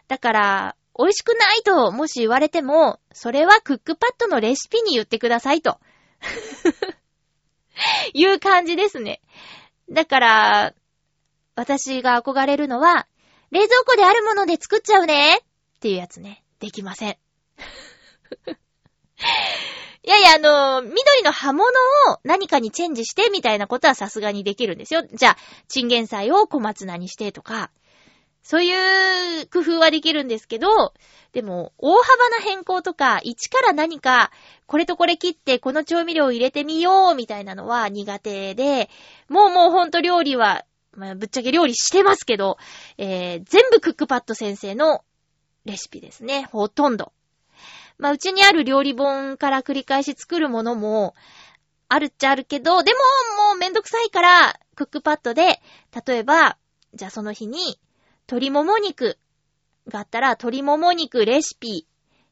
[0.07, 5.79] だから、美味しくないと、もし言われても、それはクックパッドのレシピに言ってくださいと。
[8.13, 9.21] いう感じですね。
[9.89, 10.73] だから、
[11.55, 13.07] 私が憧れるのは、
[13.51, 15.41] 冷蔵庫であるもので作っちゃうねっ
[15.79, 16.43] ていうやつね。
[16.59, 17.11] できません。
[17.11, 17.15] い
[20.07, 21.69] やいや、あの、緑の葉物
[22.11, 25.03] を何かにチェンジしてみたいなことはさすがにできるんですよ。
[25.13, 27.71] じゃあ、チンゲン菜を小松菜にしてとか、
[28.45, 30.93] そういう工夫はできるんですけど、
[31.33, 34.31] でも、大幅な変更とか、一から何か、
[34.67, 38.91] これとこれ切って、この調味料を入れてみよう、みたいなのは苦手で、
[39.29, 42.59] もうもうほんと料理は、まあ、ぶっちゃけ料理してますけど、
[42.99, 45.03] えー、全部クックパッド先生の
[45.65, 46.43] レシピですね。
[46.51, 47.13] ほとんど。
[47.97, 51.15] まあ、うちにある料理本から繰り返し作るものも、
[51.89, 52.99] あるっちゃあるけど、でも、
[53.49, 55.59] もうめんどくさいから、クックパッドで、
[56.05, 56.57] 例えば、
[56.93, 57.79] じゃあその日に、
[58.27, 59.17] 鶏もも肉
[59.87, 61.85] があったら、鶏もも肉レシピ、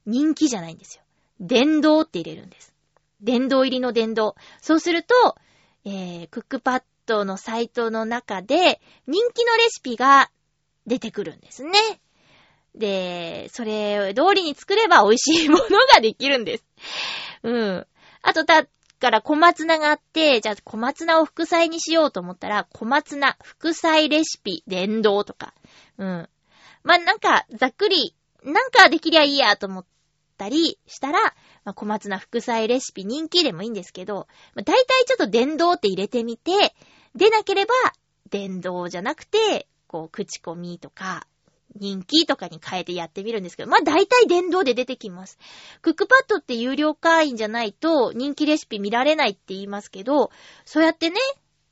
[0.06, 1.04] 人気じゃないんですよ。
[1.40, 2.74] 電動って入れるんです。
[3.22, 4.36] 電動入りの電動。
[4.62, 5.36] そうすると、
[5.86, 10.30] えー、クックパッドのサイトの中で、人気のレシピが
[10.88, 11.72] 出てくるんですね。
[12.76, 16.66] で、それ通りに作れば美味しいものができるんです。
[17.44, 17.88] うん。
[18.22, 18.66] あと、だ
[19.00, 25.54] から小松菜があって、じゃあ小松菜を副菜にしようと思ったら、小松菜副菜レシピ電動とか。
[25.98, 26.30] うん。
[26.84, 29.86] まあ、なんか、ざっくり、なんかできりゃいいやと思っ
[30.38, 31.22] たりしたら、
[31.64, 36.52] まあ、小松菜副菜レシピ人気でもいいんですけど、まあ、大体ちょっと電動って入れてみて、
[37.16, 37.74] 出なければ
[38.30, 41.28] 電動じゃなくて、こう、口コミとか、
[41.76, 45.40] 人気とかに変えてやってみるんですけど、まあ大体電動で出てきます。
[45.82, 50.32] クックパッドって有料会員じゃないと人気レシピ見られないって言いますけど、
[50.66, 51.16] そうやってね、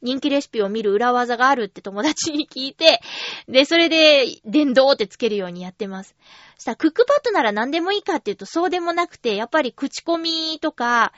[0.01, 3.01] 人気レシピを見る裏技があるって友達に聞いて、
[3.47, 6.15] で、それで電動ってつけるようにやってます。
[6.57, 11.13] したクックパッドなら何でもいいかっていうとそうでもなくて、やっぱり口コミとか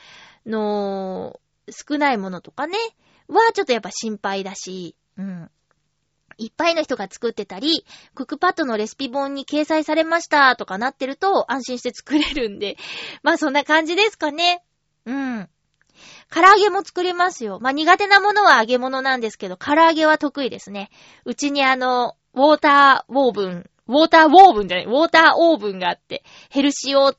[0.45, 2.77] の少ないものとかね、
[3.27, 5.49] はちょっとやっぱ心配だし、うん。
[6.37, 12.77] いっぱいの人が作ってたり、クックパッドのレシピ本に掲載されましたとかなってると安心して作れるんで。
[13.21, 14.63] まあそんな感じですかね。
[15.05, 15.49] うん。
[16.31, 17.59] 唐揚げも作れますよ。
[17.61, 20.89] まあ苦手なものは揚げ物なんですけど、唐揚げは得意ですね。
[21.25, 27.13] うちにあの、ウォーターウォーブン、ウォーターウォーブンじゃない、ウォーターオーブンがあって、ヘルシオ、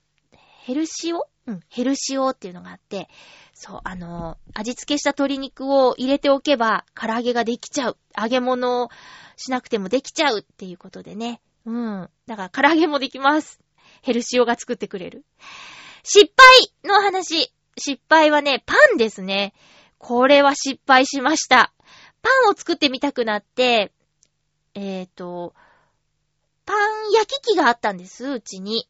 [0.64, 1.26] ヘルシオ？
[1.46, 3.08] うん、ヘルシオっていうのがあって、
[3.52, 7.98] そう、あの、味付けした鶏肉を入れておけば、唐揚げができちゃう。
[8.18, 8.88] 揚げ物を
[9.36, 11.42] しなくてもできちゃうっていうことでね。
[11.66, 12.10] うん。
[12.26, 13.60] だから唐揚げもできます。
[14.00, 15.24] ヘルシオが作ってくれる。
[16.02, 17.52] 失敗の話。
[17.76, 19.54] 失敗はね、パンですね。
[19.98, 21.72] これは失敗しました。
[22.22, 23.92] パンを作ってみたくなって、
[24.74, 25.54] えっ、と、
[26.66, 28.88] パン焼き器があったんです、うちに。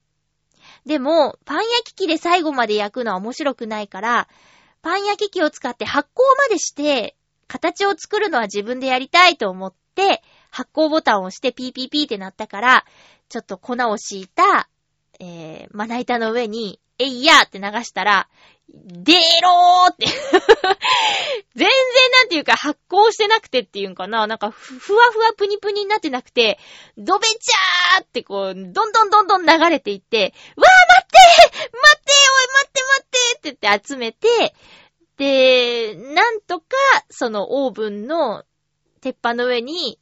[0.87, 4.29] でも、パン焼き器で最後まで焼くのは面白くないから、
[4.83, 7.17] パン焼き器を使って発酵までして、
[7.49, 12.85] 形を作るのは自分でやりたいと思って、発酵ボタンを押してピーピーピーってなったから、
[13.29, 14.69] ちょっと粉を敷いた、
[15.21, 18.29] えー、まな板の上に、えいやーって流したら、
[18.69, 20.07] でーろーって。
[21.55, 26.59] 全然なんていうか発酵してなくてっていうんかななんかふ、ふわふわぷにぷにになってなくて、
[26.97, 30.69] ドベチャーってこう、どんどんどんどん流れていって、わー待
[31.03, 34.55] って待っておい待って待ってって言って集めて、
[35.17, 36.67] で、なんとか、
[37.11, 38.45] そのオーブンの
[39.01, 39.99] 鉄板の上に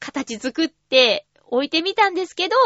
[0.00, 2.56] 形作って置いてみたんですけど、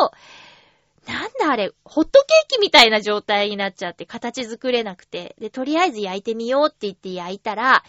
[1.11, 5.35] なんだあれ、ホットケーキみたいな状態になっちゃって形作れなくて。
[5.41, 7.83] で、とりあえず焼いてみようって言って焼いたら、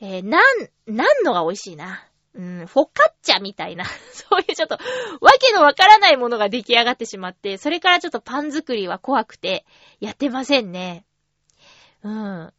[0.00, 0.42] えー、なん、
[0.86, 2.08] なんのが美味しいな。
[2.34, 4.76] うん、フォカッチャみたいな、 そういうちょっと、
[5.20, 9.66] わけのわからないものが出来上がってしまって、それからちょっとパン作りは怖くて、
[10.00, 11.04] やってませんね。
[12.02, 12.52] うん。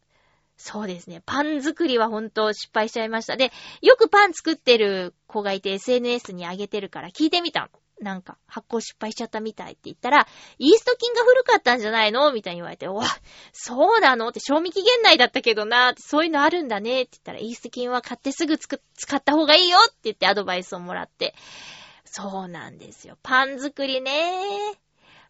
[0.58, 1.24] そうですね。
[1.26, 3.36] パン作りはほんと失敗しちゃいました。
[3.36, 7.70] で、よくパン作ってる子がいて SNS に上げてるから聞いてみたの。
[8.04, 10.28] なんか、発酵失敗しちゃったみたいって言ったら、
[10.60, 13.06] イースト菌が古かったんじゃないのみたいに言われて、おわ、
[13.52, 21.34] そうなのって賞味期限内だったけどな、そういうのあるんだねって言ったら、イースト菌は買ってすぐつく使った方がいいよって言ってアドバイスをもらって。
[22.06, 23.18] そうなんですよ。
[23.24, 24.22] パン作りね。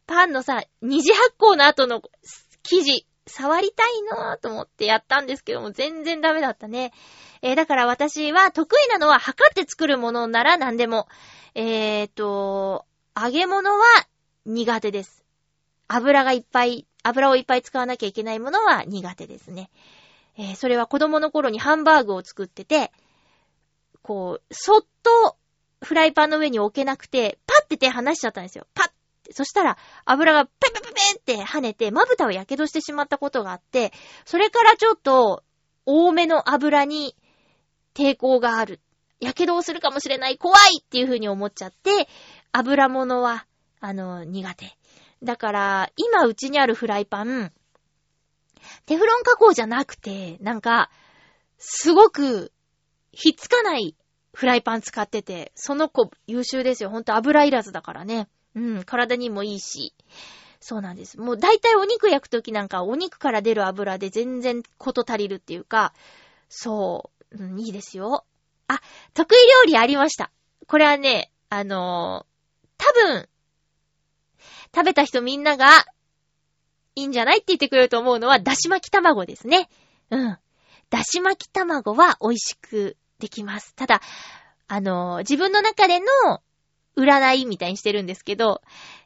[0.05, 2.01] パンのさ、二次発酵の後の
[2.63, 6.91] 生地、触りたいなぁと思ってやったんですけども、全然ダメだったね。
[7.41, 11.07] えーだから私は得意なのは測って作るものなら何でも。
[11.55, 13.85] えーと、揚げ物は
[14.45, 15.23] 苦手です。
[15.87, 19.69] 油がいっぱい、油をいっぱい使わなきゃいけないものは苦手ですね。
[20.37, 22.91] えーそれは子供の頃にハンバーグを作ってて、
[24.01, 25.37] こう、そっと
[25.81, 28.67] フライパンの上に置けなくて、パッて手離しちゃったんですよ。
[28.73, 28.91] パッ。
[29.33, 33.91] そしたら油がペペペペって跳ねて、まぶたを火傷してしまったことがあって、
[34.25, 35.43] それからちょっと
[35.85, 37.15] 多めの油に
[37.93, 38.79] 抵抗がある。
[39.19, 40.37] 火傷をするかもしれない。
[40.37, 42.07] 怖いっていう風に思っちゃって、
[42.51, 43.45] 油物は、
[43.79, 44.77] あの、苦手。
[45.23, 47.51] だから、今うちにあるフライパン、
[48.85, 50.89] テフロン加工じゃなくて、なんか、
[51.57, 52.51] すごく、
[53.11, 53.95] ひっつかない
[54.33, 56.89] フライパン使ってて、その子優秀ですよ。
[56.89, 58.27] ほんと油いらずだからね。
[58.55, 59.93] うん、体にもいいし。
[60.59, 61.19] そうなんです。
[61.19, 65.93] もう大体お肉焼くときなんかお肉から出る油で全然こと足りるっていうか、
[66.47, 68.23] そう、うん、いいですよ。
[68.67, 68.79] あ、
[69.13, 70.31] 得意料理ありました。
[70.67, 72.33] これはね、あのー
[72.77, 73.29] 多分、
[74.75, 75.85] 食べた人みんなが、
[76.95, 79.69] いいんじゃないって言ってくれると思うのは、だし巻き卵ですね。
[80.09, 80.37] うん。
[80.89, 83.73] だし巻き卵は美味しくできます。
[83.75, 84.01] ただ、
[84.67, 86.05] あのー自分の中での
[86.95, 88.61] 占いみたいにしてるんですけど、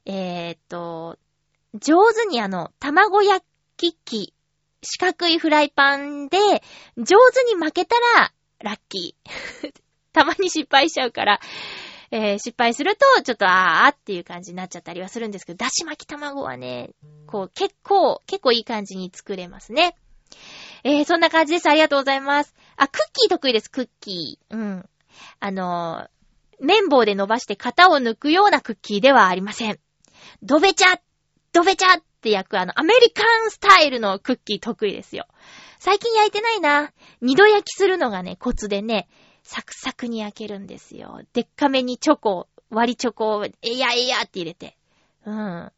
[0.06, 1.18] えーっと、
[1.76, 3.46] 上手にあの、卵焼
[3.78, 4.34] き器、
[4.82, 6.38] 四角いフライパンで、
[6.98, 9.74] 上手に巻けたら、ラッキー。
[10.14, 11.40] たまに失敗しちゃうから、
[12.10, 16.92] えー失敗すると、ちょっとあーっていう感じになっちゃったりはするんですけど、だし巻き卵はね、
[17.28, 19.96] こう、結構、結構いい感じに作れますね。
[20.84, 21.68] えー、そんな感じです。
[21.68, 22.56] ありがとうございます。
[22.78, 24.56] あ、クッキー得意です、クッキー。
[24.56, 24.90] うん。
[25.40, 26.17] あのー
[26.60, 29.80] 綿棒で伸ばして型を抜くようなクッキーではありません。
[30.42, 31.00] ドベチャ
[31.54, 35.28] ドベチャって焼くあの、アメリカンスタイルのクッキー得意ですよ。
[35.80, 36.92] 最近焼いてないな。
[37.22, 39.08] 二度焼きするのがね、コツでね、
[39.44, 41.22] サクサクに焼けるんですよ。
[41.34, 44.78] でっかめにチョコ、割りチョコを、えやえやって入れて。
[45.26, 45.72] うん。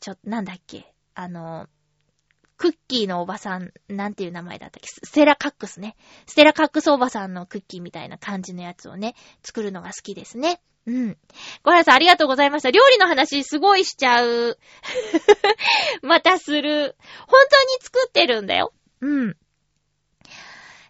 [0.00, 0.92] ちょ、なんだっけ。
[1.14, 1.66] あの、
[2.56, 4.88] クッキーのおばさん、なんていう名前だったっけ？
[4.88, 5.96] ステラカックスね。
[6.26, 10.60] ステラカックスおばさんのクッキーみたいな感じのやつをね、作るのが好きですね。
[10.86, 11.18] うん。
[11.62, 12.70] ごはんさんありがとうございました。
[12.70, 14.58] 料理の話すごいしちゃう。
[16.02, 16.96] またする。
[17.26, 18.72] 本当に作ってるんだよ。
[19.00, 19.36] うん。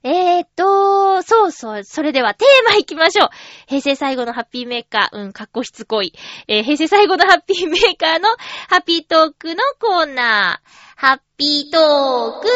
[0.07, 1.83] えーっと、そうそう。
[1.83, 3.29] それではテーマ行きましょう。
[3.67, 5.19] 平成最後のハッピーメーカー。
[5.19, 6.13] うん、かっこしつこい。
[6.47, 8.29] えー平成最後のハッピーメーカーの
[8.69, 10.69] ハッピートークのコーナー。
[10.97, 12.49] ハッピートーク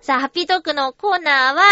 [0.00, 1.62] さあ、ハッピートークのコーナーは、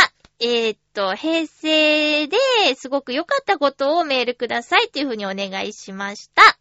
[0.40, 2.36] えーっと、平成で
[2.74, 6.58] すごく良かったことをメールくださいっていうふうにお願いしました。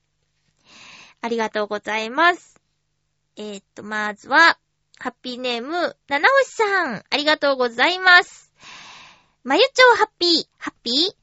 [1.22, 2.62] ありがとうございます。
[3.38, 4.60] えーっと、まずは、
[5.02, 8.52] ハッピーネーム、七星さん、ありがとうございます。
[9.46, 11.16] まゆちょうハッピー、ハッピー？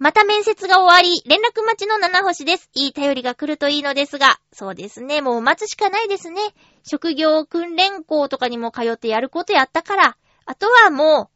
[0.00, 2.68] また面接が終わり、連絡待ちの七星です。
[2.74, 6.42] いい頼りが来るといいのですが、そうですね、もう待つしかないですね。
[6.82, 11.30] 職業訓練校とかにも通ってやることやったから、あとはも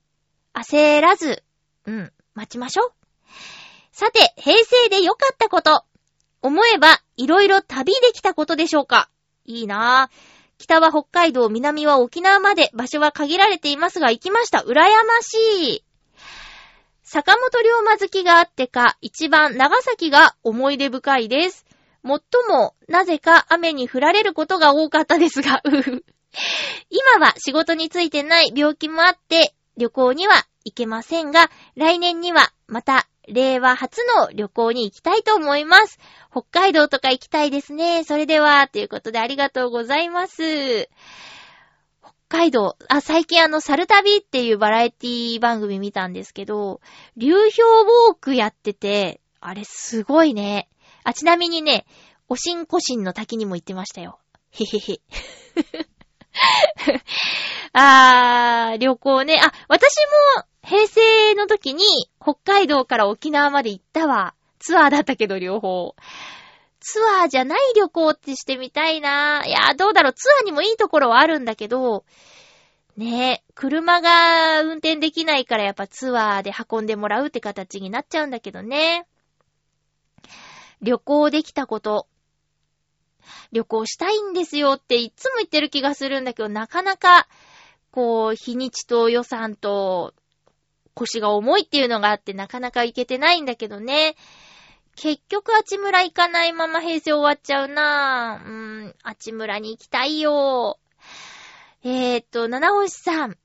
[0.57, 1.45] う、焦らず、
[1.87, 2.93] うん、待ちましょう。
[3.93, 5.85] さて、平成で良かったこと。
[6.43, 9.09] 思えば、いろいろ旅できたことでしょうか。
[9.45, 10.36] いいなぁ。
[10.59, 14.59] 北は北海道、南は沖縄まで、場所は限られていますが、行きました。
[14.61, 14.83] 羨ま
[15.21, 15.85] しい。
[17.03, 21.67] 坂本龍馬好きがあってか、一番長崎が思い出深いです。
[22.03, 26.05] もっとも、なぜか雨に降られることが多かったですが、うふ
[26.91, 35.99] 今は仕事についてない病気もあって、旅行には行けませんが、来年にはまた令和初の旅行に行きたいと思います。
[36.31, 38.05] 北海道とか行きたいですね。
[38.05, 40.89] それでは、ということでありがとうございます。
[42.03, 46.81] 北海道、あ、最近あの、サル旅っていうバラエティ番組見たんですけど、
[47.17, 50.69] 流氷ウォークやってて、あれすごいね。
[51.05, 51.87] あ、ちなみにね、
[52.29, 54.19] おしんこしんの滝にも行ってましたよ。
[54.51, 55.01] へへへ。
[57.73, 59.41] あー、旅行ね。
[59.43, 59.95] あ、私
[60.37, 61.85] も平成の時に
[62.21, 64.35] 北海道から沖縄まで行ったわ。
[64.59, 65.95] ツアーだったけど両方。
[66.81, 69.45] ツアーじゃない旅行ってしてみたいな。
[69.47, 70.13] いや、どうだろう。
[70.13, 72.05] ツアーにもいいところはあるんだけど、
[72.97, 79.07] ねえ、車が運転できないからやっぱツアーで運んでもらうって形になっちゃうんだけどね。
[80.81, 82.07] 旅行できたこと。
[83.53, 87.29] 旅行したいんですよっていつも言ってる気がするんだけど、なかなか、
[87.91, 90.15] こう、日にちと予算と
[90.95, 94.17] 腰が重いっていうのがあってなかなか行けてないんだけどね。
[94.97, 98.49] 結局、あちむら行かないまま平成終わっちゃうなぁ。
[98.49, 100.79] うーん、あちむらに行きたいよ。
[101.85, 103.37] えーっと、七星さん。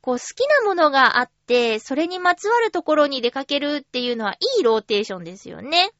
[0.00, 5.90] こう、好きなものがあって、それにまつわるところに出かけるっていうのはいいローテーションですよね。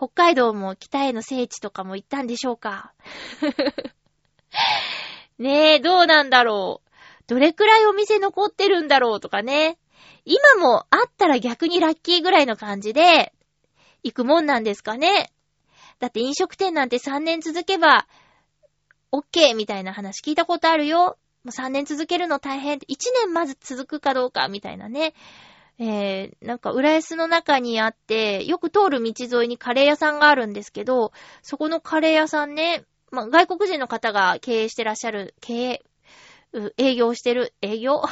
[0.00, 2.94] 北海道も北への聖地とかも行ったんでしょうか？
[5.36, 6.90] ねえ、どうなんだろう？
[7.26, 9.76] どれくらいお店残ってるんだろうとかね。
[10.24, 13.34] 今もあったら逆にラッキーぐらいの感じで
[14.02, 15.30] 行くもんなんですかね。
[15.98, 18.06] だって飲食店なんて3年続けば
[19.12, 21.18] OK みたいな話聞いたことあるよ。
[21.44, 22.78] もう3年続けるの大変。
[22.78, 22.80] 1
[23.22, 25.12] 年まず続くかどうかみたいなね。
[25.82, 35.82] えー、なんか、浦安の中にあって、よく通る道沿いにカレー屋さんがあるんですけど、そこのカレー屋さんね、まあ、外国人の方が経営してらっしゃる、経営、
[36.76, 38.02] 営業してる、営業？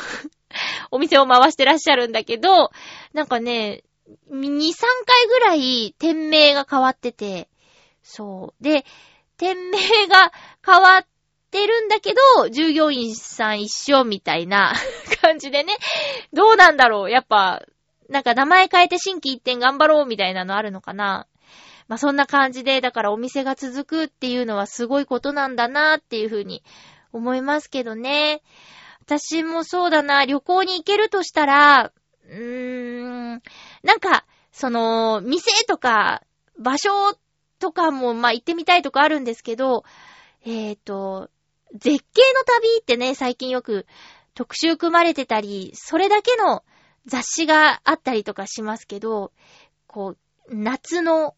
[0.91, 2.71] お店を回してらっしゃるんだけど、
[3.13, 3.85] なんかね、
[4.31, 7.51] 2、3回ぐらい店名が変わってて、
[8.03, 8.65] そう。
[8.65, 8.87] で、
[9.37, 10.33] 店名が
[10.65, 11.07] 変わっ
[11.51, 14.75] てるんだけど、従業員さん一緒みたいな
[15.23, 15.75] 感じでね、
[16.33, 17.11] どうなんだろう。
[17.11, 17.63] やっぱ、
[18.09, 21.27] なんか名前変えて新規一点頑張ろうみたいなのあるのかな。
[21.89, 26.63] まあ、そんな感じで、だからお店が続くっていうのはすごいことなんだなっていうふうに
[27.13, 28.43] 思いますけどね。
[29.01, 31.93] 私もそうだな、旅行に行けるとしたら、
[32.29, 33.43] うーん、
[33.83, 36.23] なんか、その、店とか、
[36.59, 37.17] 場所
[37.59, 39.85] とかも、まあ、行ってみたいとかあるんですけど、
[40.45, 41.31] えっ、と、
[41.75, 43.87] 絶景の旅ってね、最近よく
[44.35, 46.65] 特集組まれてたり、それだけの
[47.07, 49.33] 雑誌があったりとかしますけど、
[49.87, 50.17] こ
[50.49, 51.35] う、夏の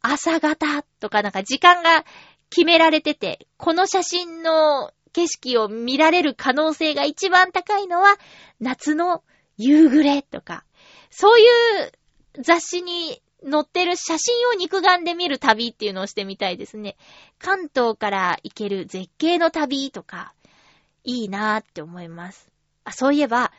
[0.00, 2.04] 朝方とかなんか時間が
[2.48, 8.16] 決められてて、この写真の景色を見られる可能性が一番高いのは
[8.60, 9.22] 夏の
[9.56, 10.64] 夕暮れとか、
[11.10, 11.92] そういう
[12.42, 16.96] 雑誌に載ってる写真を肉眼で見る旅っていうのをしてみたいですね。
[17.38, 20.34] 関東から行ける絶景の旅とか、
[21.04, 22.52] いいなーって思います。
[22.84, 23.52] あ、そういえば、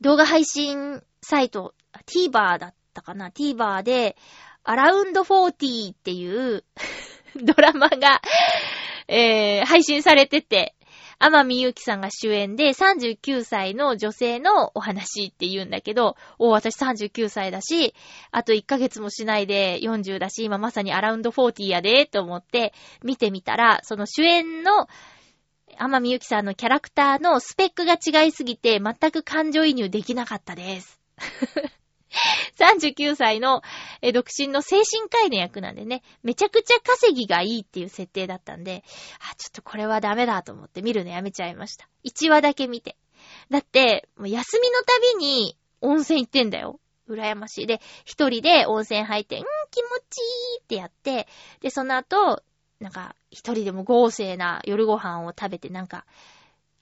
[0.00, 1.74] 動画配信サイト、
[2.06, 4.16] TVer だったかな ?TVer で、
[4.62, 6.64] アラウンド40っていう
[7.42, 8.20] ドラマが、
[9.08, 10.75] えー、配信されてて、
[11.18, 17.94] 天海祐希さんが主演で39歳の女性のお話って言うんだけど、お、私39歳だし、
[18.30, 24.88] あと1ヶ月もしないで40だし、今まさにアラウンド40やで、と思って見てみたら、その主演の
[25.78, 31.00] 天海祐希さんのキャラクターのスペックが違いすぎて全く感情移入できなかったです。
[32.58, 33.62] 39歳の、
[34.14, 38.84] 独身の精神科医の役なんでね、めちゃくちゃ稼ぎがいいっていう設定だったんで、
[39.30, 41.88] あ、ちょっとこれはダメだと思って見るのやめちゃいました。
[42.04, 42.96] 1話だけ見て。
[43.50, 46.80] だって、もう休みのたびに温泉行ってんだよ。
[47.08, 47.66] 羨ましい。
[47.66, 50.22] で、一人で温泉入って、うん気持ちい
[50.56, 51.28] いってやって、
[51.60, 52.42] で、その後、
[52.80, 56.06] なんか、一人でも豪勢な夜ご飯を食べて、なんか、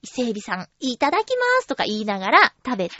[0.05, 2.95] 伊勢海老さん、いただきますとか言いながら食べて、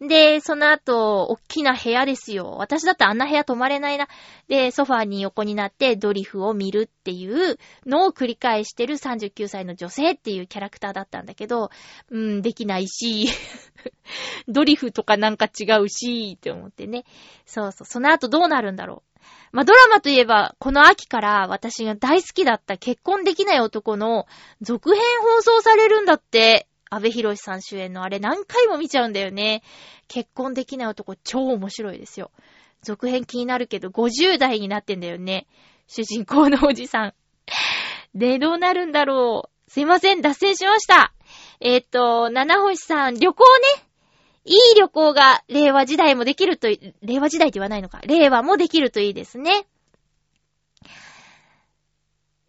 [0.00, 2.56] で、その後、おっきな部屋ですよ。
[2.58, 4.06] 私だったらあんな部屋泊まれないな。
[4.46, 11.70] で、ソファーに横になってドリフを見るっていうのを繰り返してる39歳の女性っていうキャラクターだったんだけど、
[12.10, 13.28] うん、できないし、
[14.46, 17.06] ドリフとかなんか違うし、って思ってね。
[17.46, 19.15] そうそう、その後どうなるんだろう。
[19.52, 24.26] まあ、ドラマといえば、この秋から私が大好きだった結婚できない男の
[24.60, 25.02] 続編
[25.36, 26.68] 放送されるんだって。
[26.88, 29.62] 安部博さん主演のあれ何回も見ちゃうんだよね。
[30.08, 32.30] 結婚できない男超面白いですよ。
[32.82, 35.46] 続編気になるけど50代になってんだよね。
[35.88, 37.14] 主人公のおじさん。
[38.14, 39.70] で、どうなるんだろう。
[39.70, 41.12] すいません、脱線しました。
[41.60, 43.44] えっ、ー、と、七星さん、旅行
[43.78, 43.85] ね。
[44.46, 48.00] いい旅行が令和時代もできるとい、令和時代って言わないのか。
[48.06, 49.66] 令和もできるといいですね。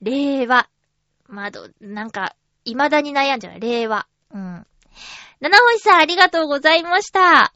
[0.01, 0.69] 令和。
[1.27, 2.35] まど、なんか、
[2.65, 3.59] 未だに悩んじゃう。
[3.59, 4.07] 令和。
[4.31, 4.67] うん。
[5.39, 7.51] 七星さん、ありがとうございました。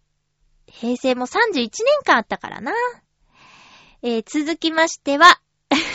[0.65, 1.69] 平成も31年
[2.03, 2.73] 間あったからな。
[4.01, 5.39] えー、続きましては、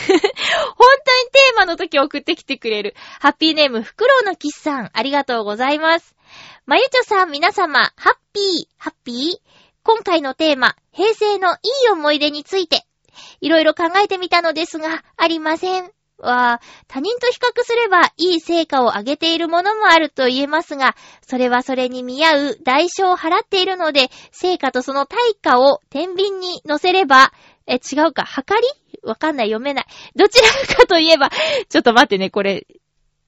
[0.75, 6.15] 本当にテーマの時送ってきてくれる、ハッピーネーム、フクロウのキスさん、ありがとうございます。
[6.65, 9.47] まゆちょさん、皆様、ハッピー、ハッピー？
[9.83, 12.85] 今回のテーマ、平成のいい思い出について、
[13.41, 15.91] いろいろ考えてみたのですが、ありません。
[16.19, 27.31] は、他人と比較すればいい成果を上げているものもあると言えますが、それはそれに見合う代償を払っているので、成果とその対価を天秤に乗せれば、
[27.67, 28.67] え、違うか、測り？
[29.03, 29.85] わかんない、読めない。
[30.15, 31.29] どちらかといえば、
[31.69, 32.61] ちょっと待ってね、これ、よ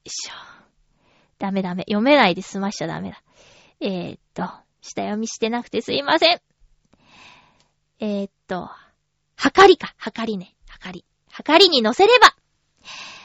[0.04, 0.32] いしょ。
[1.38, 1.84] ダメダメ。
[1.84, 3.22] 読めないで済ましちゃダメだ。
[3.80, 4.42] えー、っと、
[4.82, 6.40] 下読みしてなくてすいません。
[8.00, 8.70] えー、っと、
[9.36, 11.04] はかりか、はかりね、はかり。
[11.30, 12.34] はかりに乗せれば、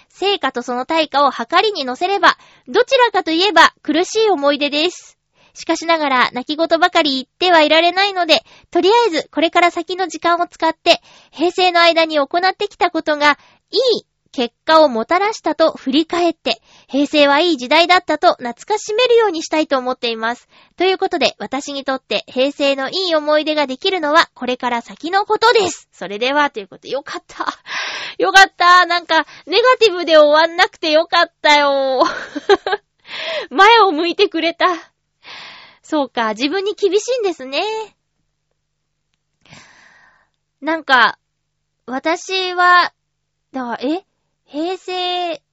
[0.09, 2.38] 成果とその対価をはかりに乗せれば、
[2.68, 5.18] どちらかといえば苦しい思い出です。
[5.56, 11.01] しかしながら泣き言ばかり言ってはいられないので、とりあえずこれから先の時間を使って、
[11.32, 13.39] 平成の間に行ってきたことが、
[13.72, 20.49] いい結果をもたらしたと振り返って、平成はいい時代だったと懐かしめるようにしたいと思っています。
[20.76, 25.88] ということで、私にとって平成のいい思い出ができるのはこれから先のことです。
[25.93, 27.45] それでは、ということで、よかった。
[28.18, 28.86] よかった。
[28.86, 32.03] なんか、ネガティブで終わんなくてよかったよ。
[33.49, 34.95] 前を向いてくれた。
[35.88, 37.62] そうか、自分に厳しいんですね。
[40.60, 41.20] なんか、
[41.86, 42.92] 私は、
[43.52, 44.04] だから、え？
[44.46, 45.44] 平成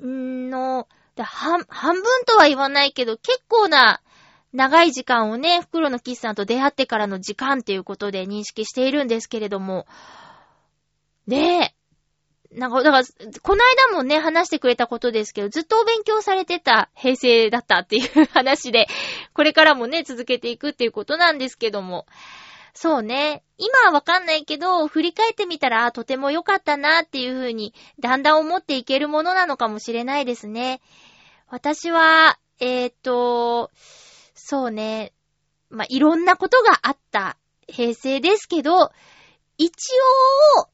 [0.00, 4.00] の、半、半分とは言わないけど、結構な
[4.54, 9.86] 長い時間をね、袋のキスさんと出会ってからの時間っていうことで認識しているんですけれども、
[11.26, 11.74] ねえ、
[12.52, 13.04] なんか、だから、
[13.42, 18.88] この間もね、話してくれたことですけど、ずっとお勉強されてた平成だったっていう話で、
[19.34, 22.06] これからもね、続けていくっていうことなんですけども、
[22.72, 23.42] そうね。
[23.58, 30.80] 今はわかんないけど、振り返ってみたら、とても良かったなっていうふうに、だんだん思っていけるものなのかもしれないですね。
[31.48, 33.70] 私は、えー、っと、
[34.34, 35.12] そうね。
[35.70, 37.36] まあ、いろんなことがあった
[37.66, 38.90] 平成ですけど、
[39.58, 39.72] 一
[40.62, 40.68] 応、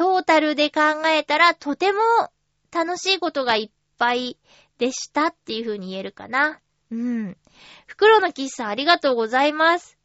[0.00, 2.00] トータルで考えたら、とても
[2.72, 4.38] 楽しいことがいっぱい
[4.78, 6.58] でしたっていうふうに言えるかな。
[6.90, 7.36] うん。
[7.86, 9.98] 袋の喫茶ありがとうございます。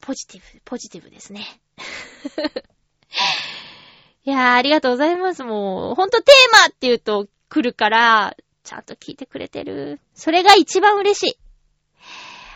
[0.00, 1.60] ポジティブ、ポジティブですね。
[4.24, 5.44] いやー、ありがとうございます。
[5.44, 10.00] もう、ほんとテーマって言うと来るから、ちゃんと聞いてくれてる。
[10.14, 11.38] それが一番嬉しい。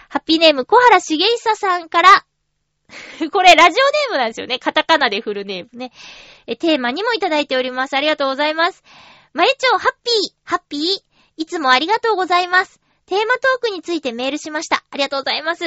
[0.09, 2.24] ハッピーネーム、小原茂久さんから、
[3.32, 4.59] これ、ラジオネームなんですよね。
[4.59, 5.93] カタカナでフルネームね。
[6.47, 7.95] え、テーマにもいただいております。
[7.95, 8.82] ありがとうございます。
[9.32, 10.14] まゆちょ、ハッピー、
[10.45, 10.82] ハッピー？
[11.36, 12.80] いつもありがとうございます。
[13.07, 14.84] テーマトークについてメールしました。
[14.91, 15.64] ありがとうございます。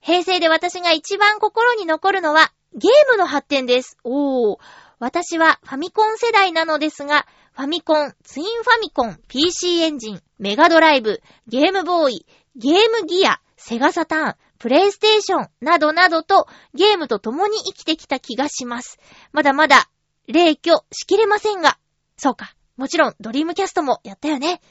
[0.00, 3.96] 平成で私が一番心に残るのは、ゲームの発展です。
[4.04, 4.58] おー。
[4.98, 12.26] 私はファミコン世代なのですが、ファミコン、ツインファミコン、PC エンジン、メガドライブ、ゲームボーイ、
[12.56, 14.34] ゲームギア、セガサターン、
[14.64, 18.98] プレイステーション、などなどとゲームと共に生きてきた気がします。
[19.30, 19.90] まだまだ、
[20.26, 21.76] 霊挙しきれませんが、
[22.16, 22.54] そうか。
[22.78, 24.62] もちろん、ドリームキャストもやったよね。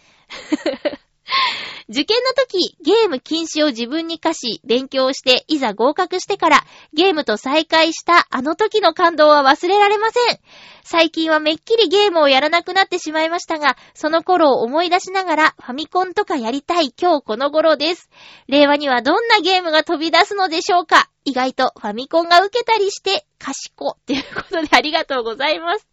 [1.94, 10.40] 受験の時、ゲーム禁止を自分に課し、勉強して、いざ合格してから、ゲームと再会したあの時の感動は忘れられません。
[10.84, 18.10] 最近はめっきりゲームをやらなくなってしまいましたが、その頃を思い出しながら、ファミコンとかやりたい今日この頃です。
[18.48, 25.88] 令和にはどんなゲームが飛び出すのでしょうか意外とファミコンが受けたりして、賢っていうことでありがとうございます。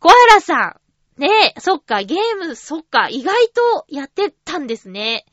[0.00, 0.87] 小原さん。
[1.18, 5.26] ねえ、そっか、ゲーム、そっか、意外とやってたんですね。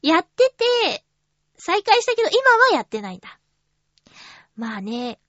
[0.00, 1.04] やってて、
[1.56, 2.38] 再開したけど、今
[2.70, 3.38] はやってないんだ。
[4.56, 5.20] まあね、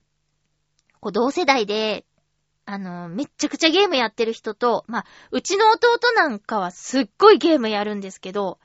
[1.02, 2.06] こう、同世代で、
[2.66, 8.60] あの、めっちゃくちゃゲームやってる人と、まあ、うちの弟なんかはすっごいゲームやるんですけど、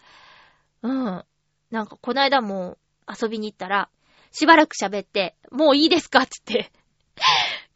[0.83, 1.25] うん。
[1.71, 2.79] なんか、この間も
[3.09, 3.89] 遊びに行ったら、
[4.31, 6.23] しばらく喋って、もういいですか？
[6.23, 6.73] って言って、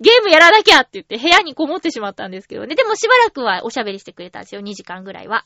[0.00, 2.74] ゲームやらなきゃって言って部屋にこもってしまったんですけどね。
[2.76, 4.60] でもしばらくはおしゃべりしてくれたんですよ。
[4.60, 5.44] 2時間ぐらいは。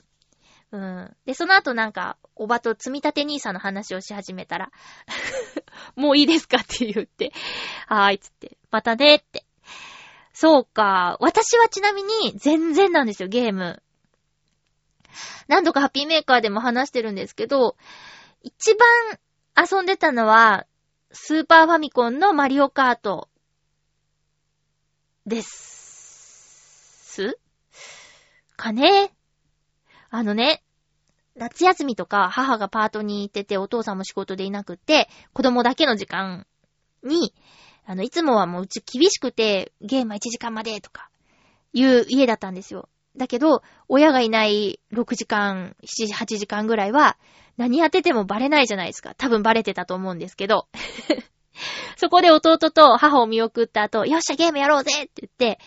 [0.73, 1.17] うん。
[1.27, 4.71] で、その後なんか、おばと積み立て兄さんの話をし始めたら、
[5.97, 7.33] もういいですかって言って、
[7.87, 9.45] はーい、つって、またねって。
[10.33, 11.19] そうか。
[11.21, 13.83] 私はちなみに全然なんですよ、ゲーム。
[15.47, 17.77] 何度かハッピーメーカーでも話してるんですけど、
[18.43, 18.89] 一番
[19.71, 20.67] 遊んでたのは、
[21.11, 23.29] スーパーファミコンのマリオカート
[25.27, 25.83] です。
[27.13, 27.39] す
[28.57, 29.13] かね
[30.11, 30.63] あのね、
[31.37, 36.47] 夏休みとか母がパートに行っててお父さんも仕事でいなくて、子供だけの時間
[37.05, 37.35] に、
[37.85, 41.11] あの、いつもはもううち厳しくて、ゲームは1時間までとか、
[41.73, 42.89] いう家だったんですよ。
[43.17, 47.19] だけど、親がいない6時間、7時、8時間ぐらいは、
[47.57, 49.15] 何やっててもバレないじゃないですか。
[49.15, 50.69] 多分バレてたと思うんですけど。
[51.97, 55.61] そこで弟と母を見送った後、よっしゃゲームやろうぜって言って、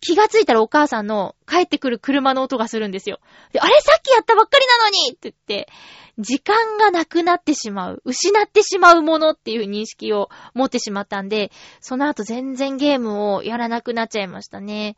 [0.00, 3.20] 気がついたらお母さんの帰ってくる車の音がするんですよ。
[3.52, 5.72] で、あれさっきやったばっかりなのにって言って、
[6.18, 14.96] 時間がなくなってしまう、失ってしまうものっていう認識を持ってしまったんで、その後全然ゲームをやらなくなっちゃいましたね。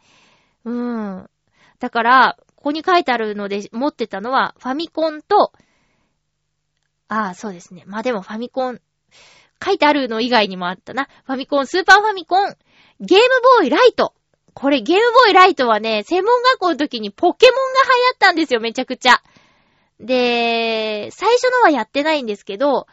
[0.64, 1.30] うん。
[1.78, 5.53] だから、ここに書いてあるので持ってたのは、ファミコンと、
[7.09, 7.84] ああ、そうですね。
[7.86, 8.80] まあでもファミコン、
[9.62, 11.08] 書いてあるの以外にもあったな。
[11.26, 12.54] ファミコン、スーパーファミコン、
[13.00, 13.24] ゲーム
[13.58, 14.14] ボーイライト。
[14.54, 19.22] これゲームボーイライトはね、専門学校の時にポケモンが流行ったんですよ、めちゃくちゃ。
[20.00, 22.86] で、最初のはやってないんですけど、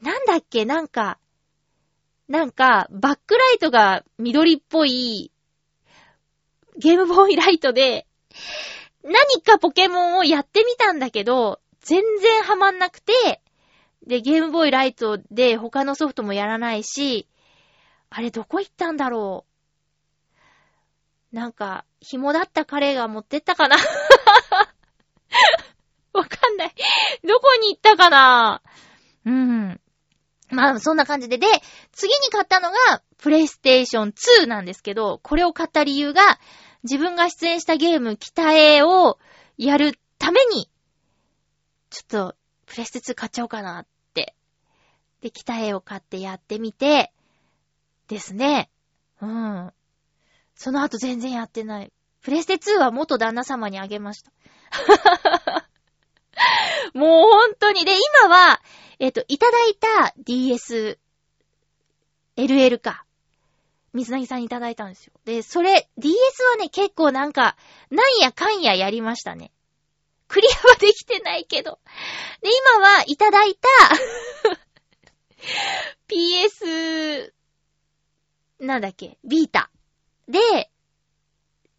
[0.00, 1.18] なんだっけ、なんか、
[2.28, 5.30] なんか、バックライトが緑っぽい、
[6.78, 8.06] ゲームボーイライトで、
[9.02, 13.40] 何かポケモンをやってみたんだけど、全然ハマんなくて、
[14.06, 17.28] で、ゲームボーイライトで他のソフトもやらないし、
[18.10, 19.44] あれどこ行ったんだろ
[21.32, 21.36] う？
[21.36, 23.76] なんか、紐だった彼が持ってったかな？
[26.12, 26.74] わかんない。
[27.26, 28.62] どこに行ったかな？
[29.24, 29.80] うん。
[30.50, 31.38] まあ、そんな感じで。
[31.38, 31.46] で、
[31.92, 34.12] 次に買ったのが、プレイステーション
[34.44, 36.38] 2なんですけど、これを買った理由が、
[36.84, 39.18] 自分が出演したゲーム、北へを
[39.58, 40.70] やるために、
[41.90, 42.36] ちょっと、
[42.66, 44.34] プレステ2買っちゃおうかなって。
[45.20, 47.12] で、北へを買ってやってみて、
[48.08, 48.70] ですね。
[49.20, 49.72] うん。
[50.54, 51.92] その後全然やってない。
[52.22, 54.32] プレステ2は元旦那様にあげました。
[56.94, 57.84] もう本当に。
[57.84, 57.92] で、
[58.24, 58.60] 今は、
[58.98, 60.98] えっ、と、いただいた DS、
[62.36, 63.04] LL か。
[63.92, 65.12] 水なぎさんにいただいたんですよ。
[65.24, 67.56] で、それ、DS はね、結構なんか、
[67.90, 69.52] なんやかんややりましたね。
[70.28, 71.78] クリアはできてないけど。
[72.42, 73.68] で、今はいただいた
[76.08, 77.32] PS、
[78.60, 79.70] なんだっけ、ビータ。
[80.28, 80.70] で、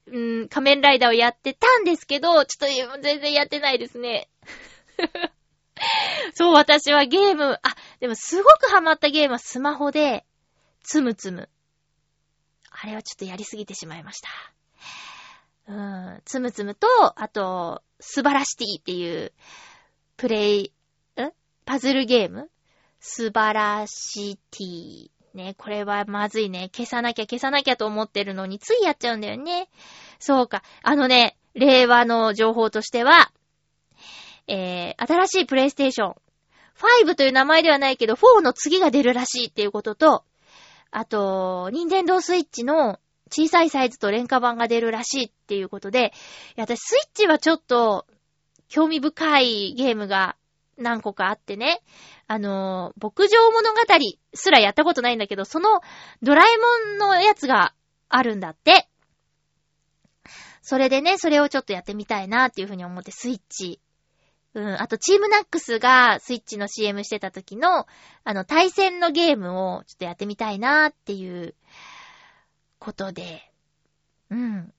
[0.08, 4.30] うん、仮面ライダーをやってたんですけど、ちょっと全然やってないですね。
[6.34, 10.26] そう、私はゲーム、あ、でもすごくハマったゲームはスマホで、
[10.84, 11.50] つむつむ。
[12.72, 14.30] あれはちょっとやりすぎてしまいました。
[15.68, 19.34] うん、つむつむと、あと、素晴らしティっていう、
[20.16, 20.72] プレイ、
[21.20, 21.32] ん
[21.66, 22.50] パズルゲーム？
[23.00, 26.70] 素晴らしティね、これはまずいね。
[26.74, 29.70] 消さなきゃ消さなきゃと思ってるのについやっちゃうんだよね。
[30.20, 30.64] そうか。
[30.82, 33.32] あのね、令和の情報としては、
[34.48, 36.16] えー、新しいプレイステーション、
[37.06, 40.24] 5という名前ではないけど、4の次が出るらしいっていうことと、
[40.90, 46.14] あと、ニンテンドースイッチの小さいサイズと廉価版が出るらしいっていうことで、
[46.58, 48.06] いや、私スイッチはちょっと、
[48.70, 50.36] 興味深いゲームが
[50.78, 51.82] 何個かあってね。
[52.28, 53.80] あの、牧場物語
[54.34, 55.82] すらやったことないんだけど、その
[56.22, 56.58] ドラえ
[56.90, 57.74] もんのやつが
[58.10, 58.88] あるんだって。
[60.62, 63.80] それでね、それをちょっとやってみたいなっていうふうに思ってスイッチ。
[64.54, 67.86] うん、あとチームナックスがスイッチの CM してた時の、
[68.24, 71.56] あの、対戦のゲームをちょっとやってみたいなっていう
[72.80, 73.52] ことで。
[74.30, 74.74] うん。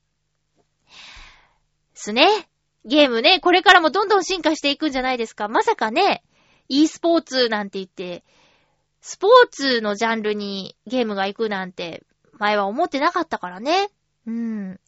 [1.95, 2.49] すね。
[2.85, 5.49] ゲームね、これからもどんどん進化していくんじゃないですか。
[5.49, 6.23] まさかね、
[6.69, 8.25] e スポーツなんて言って、
[9.01, 12.05] スポーツのジャンルにゲームが行くなんて、
[12.39, 13.91] 前は思ってなかったからね。
[14.27, 14.81] うん。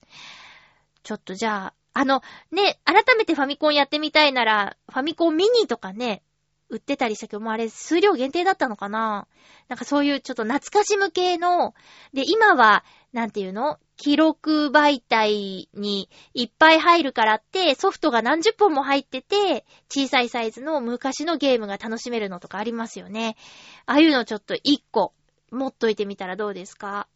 [1.03, 6.23] ちょっとじゃあ、あの、ね、改めてファミコンやってみたいなら、ファミコンミニとかね、
[6.71, 9.27] 売ってたりしたけど、もうあれ数量限定だったのかな？
[9.69, 11.75] なんかそういうちょっと懐かしむ系の、
[12.15, 13.79] で、今は、なんていうの？
[13.97, 23.37] 記録媒体にいっぱい入るからって、ソフトが何十本も入ってて、小さいサイズの昔のゲームが楽しめるのとかありますよね。
[23.85, 25.13] ああいうのちょっと一個
[25.51, 27.09] 持っといてみたらどうですか？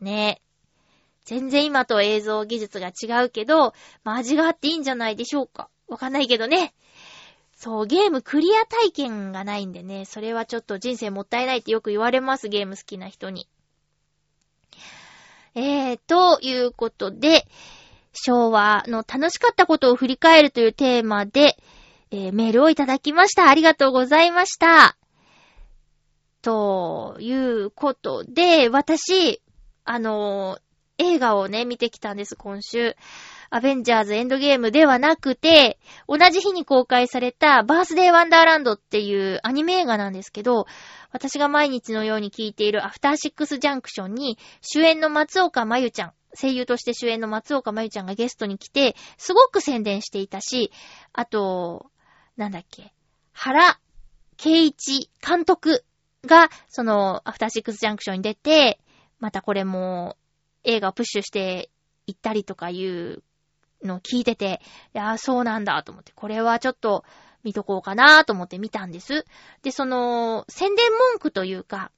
[0.00, 0.40] ね。
[1.26, 5.68] 全然今と映像技術が違うけど、まあ、味があっていいんじゃないでしょうか。
[5.88, 6.72] わかんないけどね。
[7.62, 13.46] そう、ゲームクリア体験がないんでね、それはちょっと人生もったいないってよく言われます、ゲーム好きな人に。
[15.54, 17.46] えー、ということで、
[18.14, 21.58] 昭和の楽しかったことを振り返るというテーマで、
[22.10, 23.50] えー、メールをいただきました。
[23.50, 24.96] ありがとうございました。
[26.40, 29.42] ということで、私、
[29.84, 32.96] あのー、映画をね、見てきたんです、今週。
[33.50, 40.66] アベンジャーズエンドゲームではなくて、同じ日に公開されたバースデーワンダーランドっていうアニメ映画なんですけど、
[41.10, 50.70] 私が毎日のように聞いているアフターシックスジャンクションに主演の松岡真由ちゃん、声優として主演の松岡真由ちゃんがゲストに来て、すごく宣伝していたし、
[51.12, 51.90] あと、
[52.36, 52.94] なんだっけ、
[53.32, 53.80] 原
[54.36, 55.84] 圭一監督
[56.24, 58.78] が、その、アフターシックスジャンクションに出て、
[59.18, 60.16] またこれも
[60.62, 61.68] 映画をプッシュして
[62.06, 63.22] 行ったりとかいう
[63.82, 64.60] の聞いてて、
[64.94, 67.04] いやそうなんだと思って、これはちょっと
[67.44, 69.24] 見とこうかなと思って見たんです。
[69.62, 71.90] で、その、宣伝文句というか、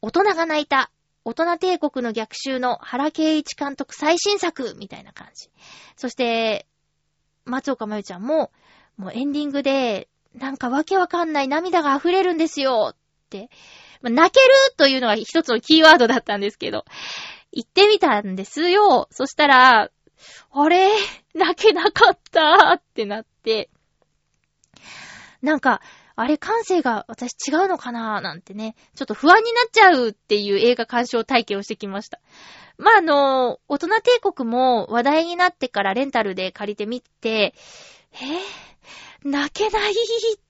[0.00, 0.90] 大人が泣いた、
[1.24, 5.50] 大人帝国の逆襲の原敬一監督最新作みたいな感じ。
[5.96, 6.66] そして、
[7.44, 8.50] 松岡真由ちゃんも、
[8.96, 12.96] もうエンディングで、なんかわけわかんない涙が溢れるんですよっ
[13.28, 13.50] て、
[14.02, 16.84] 泣けるというのが一つのキーワードだったんですけど、
[17.52, 19.08] 言ってみたんですよ。
[19.10, 19.90] そしたら、
[20.52, 20.88] あれ？
[21.34, 23.70] 泣けなかったってなって、
[25.42, 25.80] なんか、
[26.16, 32.20] あれ感性が私違うのかななんてね、ちょっと不安になっちゃうっていう映画鑑賞体験をしてきました。
[32.76, 37.54] まあ、あの、大人帝国も話題になってからレンタルで借りてみて、
[38.12, 39.94] えー、泣けないっ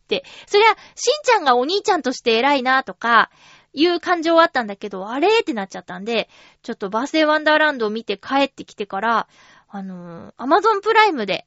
[0.09, 3.31] て、そりゃ、しんちゃんがお兄ちゃんとして偉いなとか、
[3.73, 6.29] いう感情はあったんだけど、あれってなっちゃったんで、
[6.63, 9.29] ちょっとバースデーワンダーランドを見て帰ってきてから、
[9.71, 11.47] あのー、アマゾンプライムで、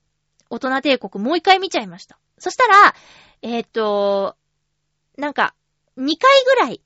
[0.50, 2.18] 大人帝国もう一回見ちゃいました。
[2.38, 2.96] そしたら、
[3.42, 4.36] えー、っと、
[5.18, 5.54] なんか、
[5.98, 6.82] 2回ぐらい、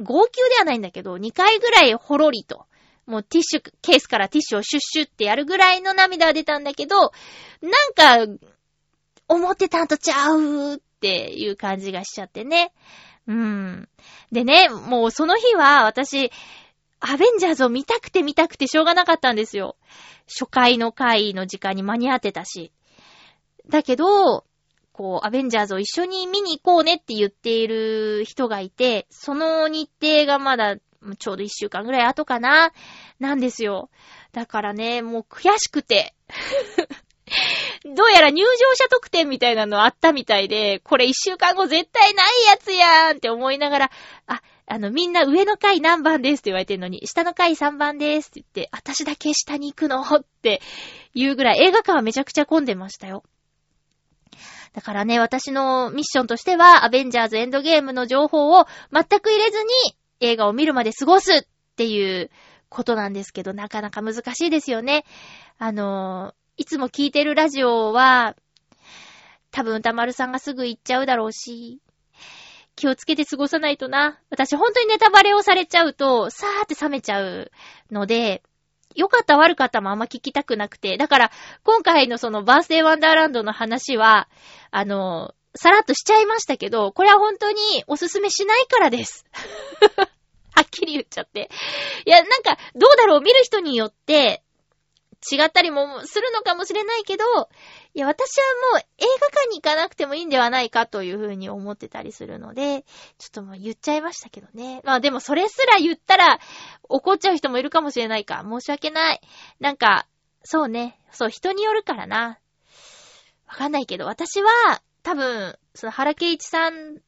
[0.00, 2.66] 号泣ではないんだけど、2回ぐらいほろりと、
[3.06, 7.12] もうティッシュ、ケースからティッシュをシュッシュってやるぐらいの涙が出たんだけど、
[7.60, 8.46] なんか、
[9.28, 12.72] 思ってたんとちゃうっていう感じがしちゃってね。
[13.26, 13.88] うん。
[14.30, 16.30] でね、もうその日は私、
[17.04, 19.76] アベンジャーズを見たくて見たくてしょうがなかったんですよ。
[20.28, 22.72] 初回の回の時間に間に合ってたし。
[23.68, 24.44] だけど、
[24.92, 30.76] こう、アベンジャーズを一緒に見に行こうねって言っている人がいて、その日程がまだ
[31.18, 32.72] ちょうど一週間ぐらい後かな、
[33.18, 33.90] なんですよ。
[34.32, 36.14] だからね、もう悔しくて。
[37.84, 43.90] どうやら入場者特典みたいなのあったみたいで、これ一週間後絶対ないやつやんって思いながら、
[44.26, 50.60] あ、あの、みんな上の階何番ですって言われてるのに、下の階3番ですって言って、私だけ下に行くのって
[51.14, 53.24] 言うぐらい映画館はめちゃくちゃ混んでましたよ。
[54.72, 59.68] だからね、私のミッションとしては、アベンジャーズエンドゲームの情報を全く入れずに
[60.20, 61.42] 映画を見るまで過ごすっ
[61.76, 62.30] ていう
[62.70, 65.04] ことなんですけど、なかなか難しいですよね。
[65.58, 68.36] あのいつも聞いてるラジオは、
[69.50, 71.80] 多分歌丸さんがすぐ行っちゃうだろうし、
[72.76, 74.20] 気をつけて過ごさないとな。
[74.30, 77.50] 私本当にネタバレをされちゃうと、さーって冷めちゃう
[77.90, 78.44] ので、
[78.94, 80.96] 良かった悪かったもあんま聞きたくなくて。
[80.98, 81.32] だから、
[81.64, 84.28] 今回のそのバースデーワンダーランドの話は、
[84.70, 87.58] あの、さらっとしちゃいましたけど、これは本当に
[87.88, 89.26] おすすめしないからです。
[90.54, 91.50] はっきり言っちゃって。
[92.06, 93.20] いや、なんか、どうだろう？
[93.20, 94.44] 見る人によって、
[95.30, 97.24] 違ったりもするのかもしれないけど、
[97.94, 102.84] いや、私はもう映画館に行かなくてもいいんではないかというふうに思ってたりするので、
[103.18, 104.80] ちょっともう言っちゃいましたけどね。
[104.84, 106.40] まあでもそれすら言ったら
[106.88, 108.44] 怒っちゃう人もいるかもしれないか。
[108.48, 109.20] 申し訳ない。
[109.60, 110.06] なんか、
[110.44, 110.98] そうね。
[111.12, 112.38] そう、人によるからな。
[113.46, 114.50] わかんないけど、私は
[115.02, 117.00] 多分、その原敬一さんの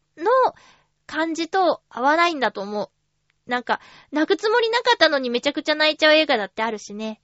[1.06, 2.90] 感じと合わないんだと思う。
[3.50, 7.20] なんか、泣くつもりなかったのにめちゃくちゃ泣いちゃう映画だってあるしね。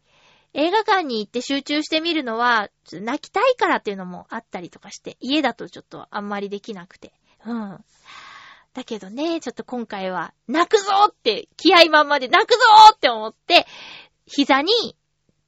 [0.52, 7.12] 映画館に行って集中してみるのは、泣きたいからっていうのもあったりとかして、家だとちょっとあんまりできなくて。
[7.46, 7.84] うん。
[8.74, 12.58] だけどね、ちょっと今回は、泣くぞって、気合満々で泣くぞ
[12.94, 13.66] って思って、
[14.26, 14.96] 膝に、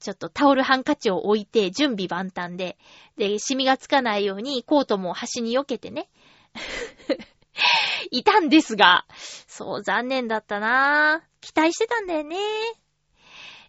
[0.00, 2.76] ちょっとタオルハンカチを置いて、準備万端で、
[3.16, 6.08] で、シミがつかないように、コートも端に避けてね。
[8.10, 9.06] いたんですが、
[9.46, 12.36] そう、残念だったなぁ期待してたんだよね。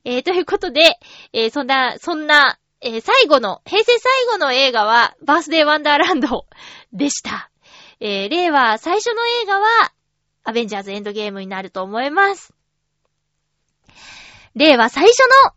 [0.06, 1.00] えー、ということで、
[1.32, 6.46] えー、そんな、そんな、えー、最後の、平成最後の映画は、バースデーワンダーランド
[6.92, 7.50] でした。
[8.00, 9.68] えー、令和最初の映画は、
[10.44, 12.54] アベンジャーズエンドゲームになると思います。
[14.56, 15.54] 令和最初の、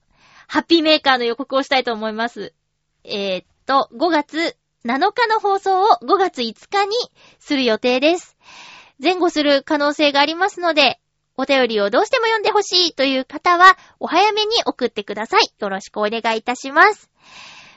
[0.46, 2.54] ハッピーメーカーの予告をしたいと思います。
[3.02, 6.94] えー、っと、5月7日の放送を5月5日に
[7.40, 8.36] する予定です。
[9.02, 11.00] 前後する可能性がありますので、
[11.36, 15.42] お便りをどうしても読んでほしいという方は、お早めに送ってください。
[15.58, 17.10] よろしくお願いいたします。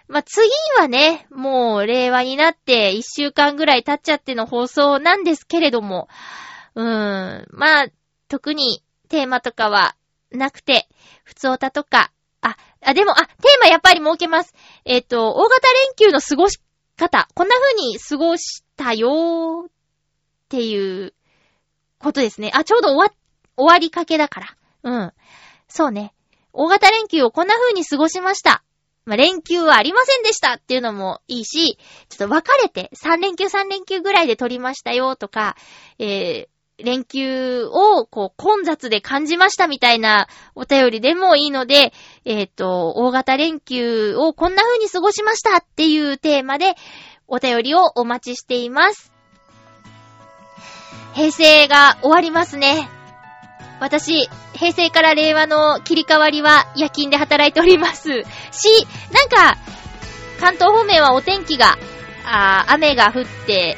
[0.08, 6.08] まあ、次はね、もう令和になって1週間ぐらい経っちゃっての放送なんですけれども、
[6.74, 7.88] うーん、まあ、
[8.28, 9.96] 特にテーマとかは
[10.32, 10.88] なくて、
[11.24, 14.56] 普通歌とか、あ、あ、でも、あ、テーマやっぱり設けます。
[14.86, 16.60] えっ、と、大型連休の過ごし
[16.98, 19.72] 方、こんな風に過ごしたよーっ
[20.48, 21.14] ていう
[22.00, 22.52] ことですね。
[22.54, 23.19] あ、ちょうど終わっ、
[23.60, 24.48] 終わりかけだから。
[24.84, 25.14] うん。
[25.68, 26.14] そうね。
[26.54, 28.64] 大型連休をこんな風に過ごしました。
[29.06, 31.78] まあ、連休はありませんでしたっていうのもいいし、
[32.10, 35.56] ちょっと分かれて3連休3連休ぐらいで取りましたよとか、
[35.98, 41.92] えー、連休をこう混雑で感じましたみたいなお便りでもいいので、
[42.24, 46.76] えっ、と、大型連休をこんな風に過ごしましたっていうテーマで
[47.28, 49.12] お便りをお待ちしています。
[51.14, 52.99] 平成が終わりますね。
[53.80, 58.10] 私、平成から令和の切り替わりは夜勤で働いております。
[58.10, 59.58] し、なんか、
[60.40, 61.78] 関東方面はお天気が、
[62.26, 63.78] あ雨が降って、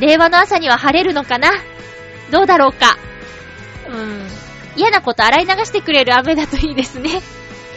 [0.00, 1.50] 令和の朝には晴れるのかな？
[2.30, 2.98] どうだろうか？
[3.88, 4.28] うん。
[4.76, 7.20] 嫌なこと洗い流してくれる雨だといいですね。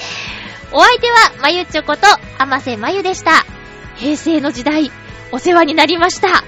[0.71, 2.05] お相手は、まゆちょこと、
[2.37, 3.45] あませまゆでした。
[3.95, 4.91] 平成の時代、
[5.31, 6.43] お世話になりました。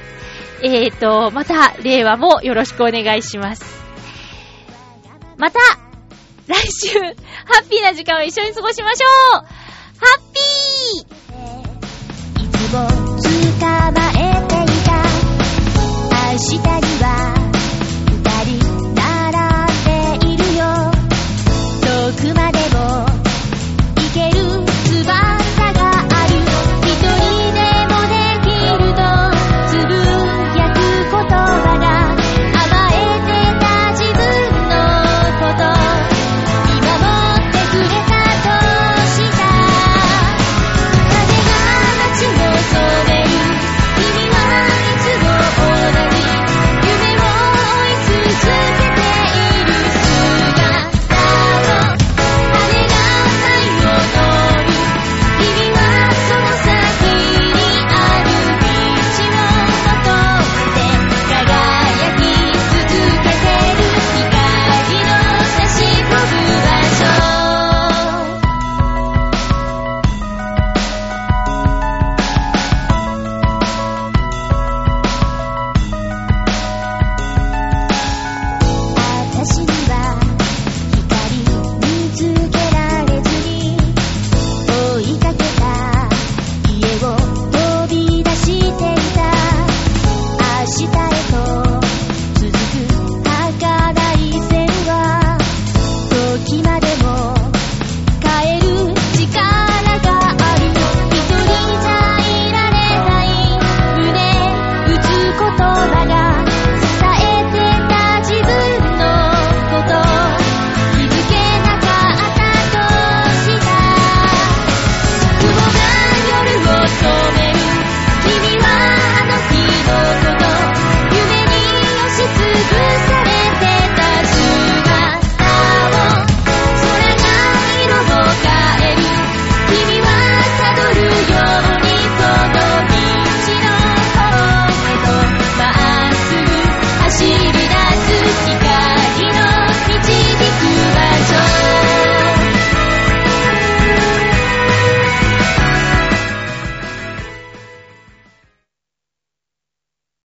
[0.62, 3.83] えーと、また、令和もよろしくお願いします。
[5.38, 5.60] また、
[6.48, 7.06] 来週、ハ
[7.62, 9.08] ッピーな時間を一緒に過ごしましょ
[9.38, 9.40] う。
[9.40, 9.46] ハ
[10.18, 12.44] ッピー。
[12.44, 14.92] いつも捕まえていた。
[16.34, 16.62] 明日に
[17.04, 17.43] は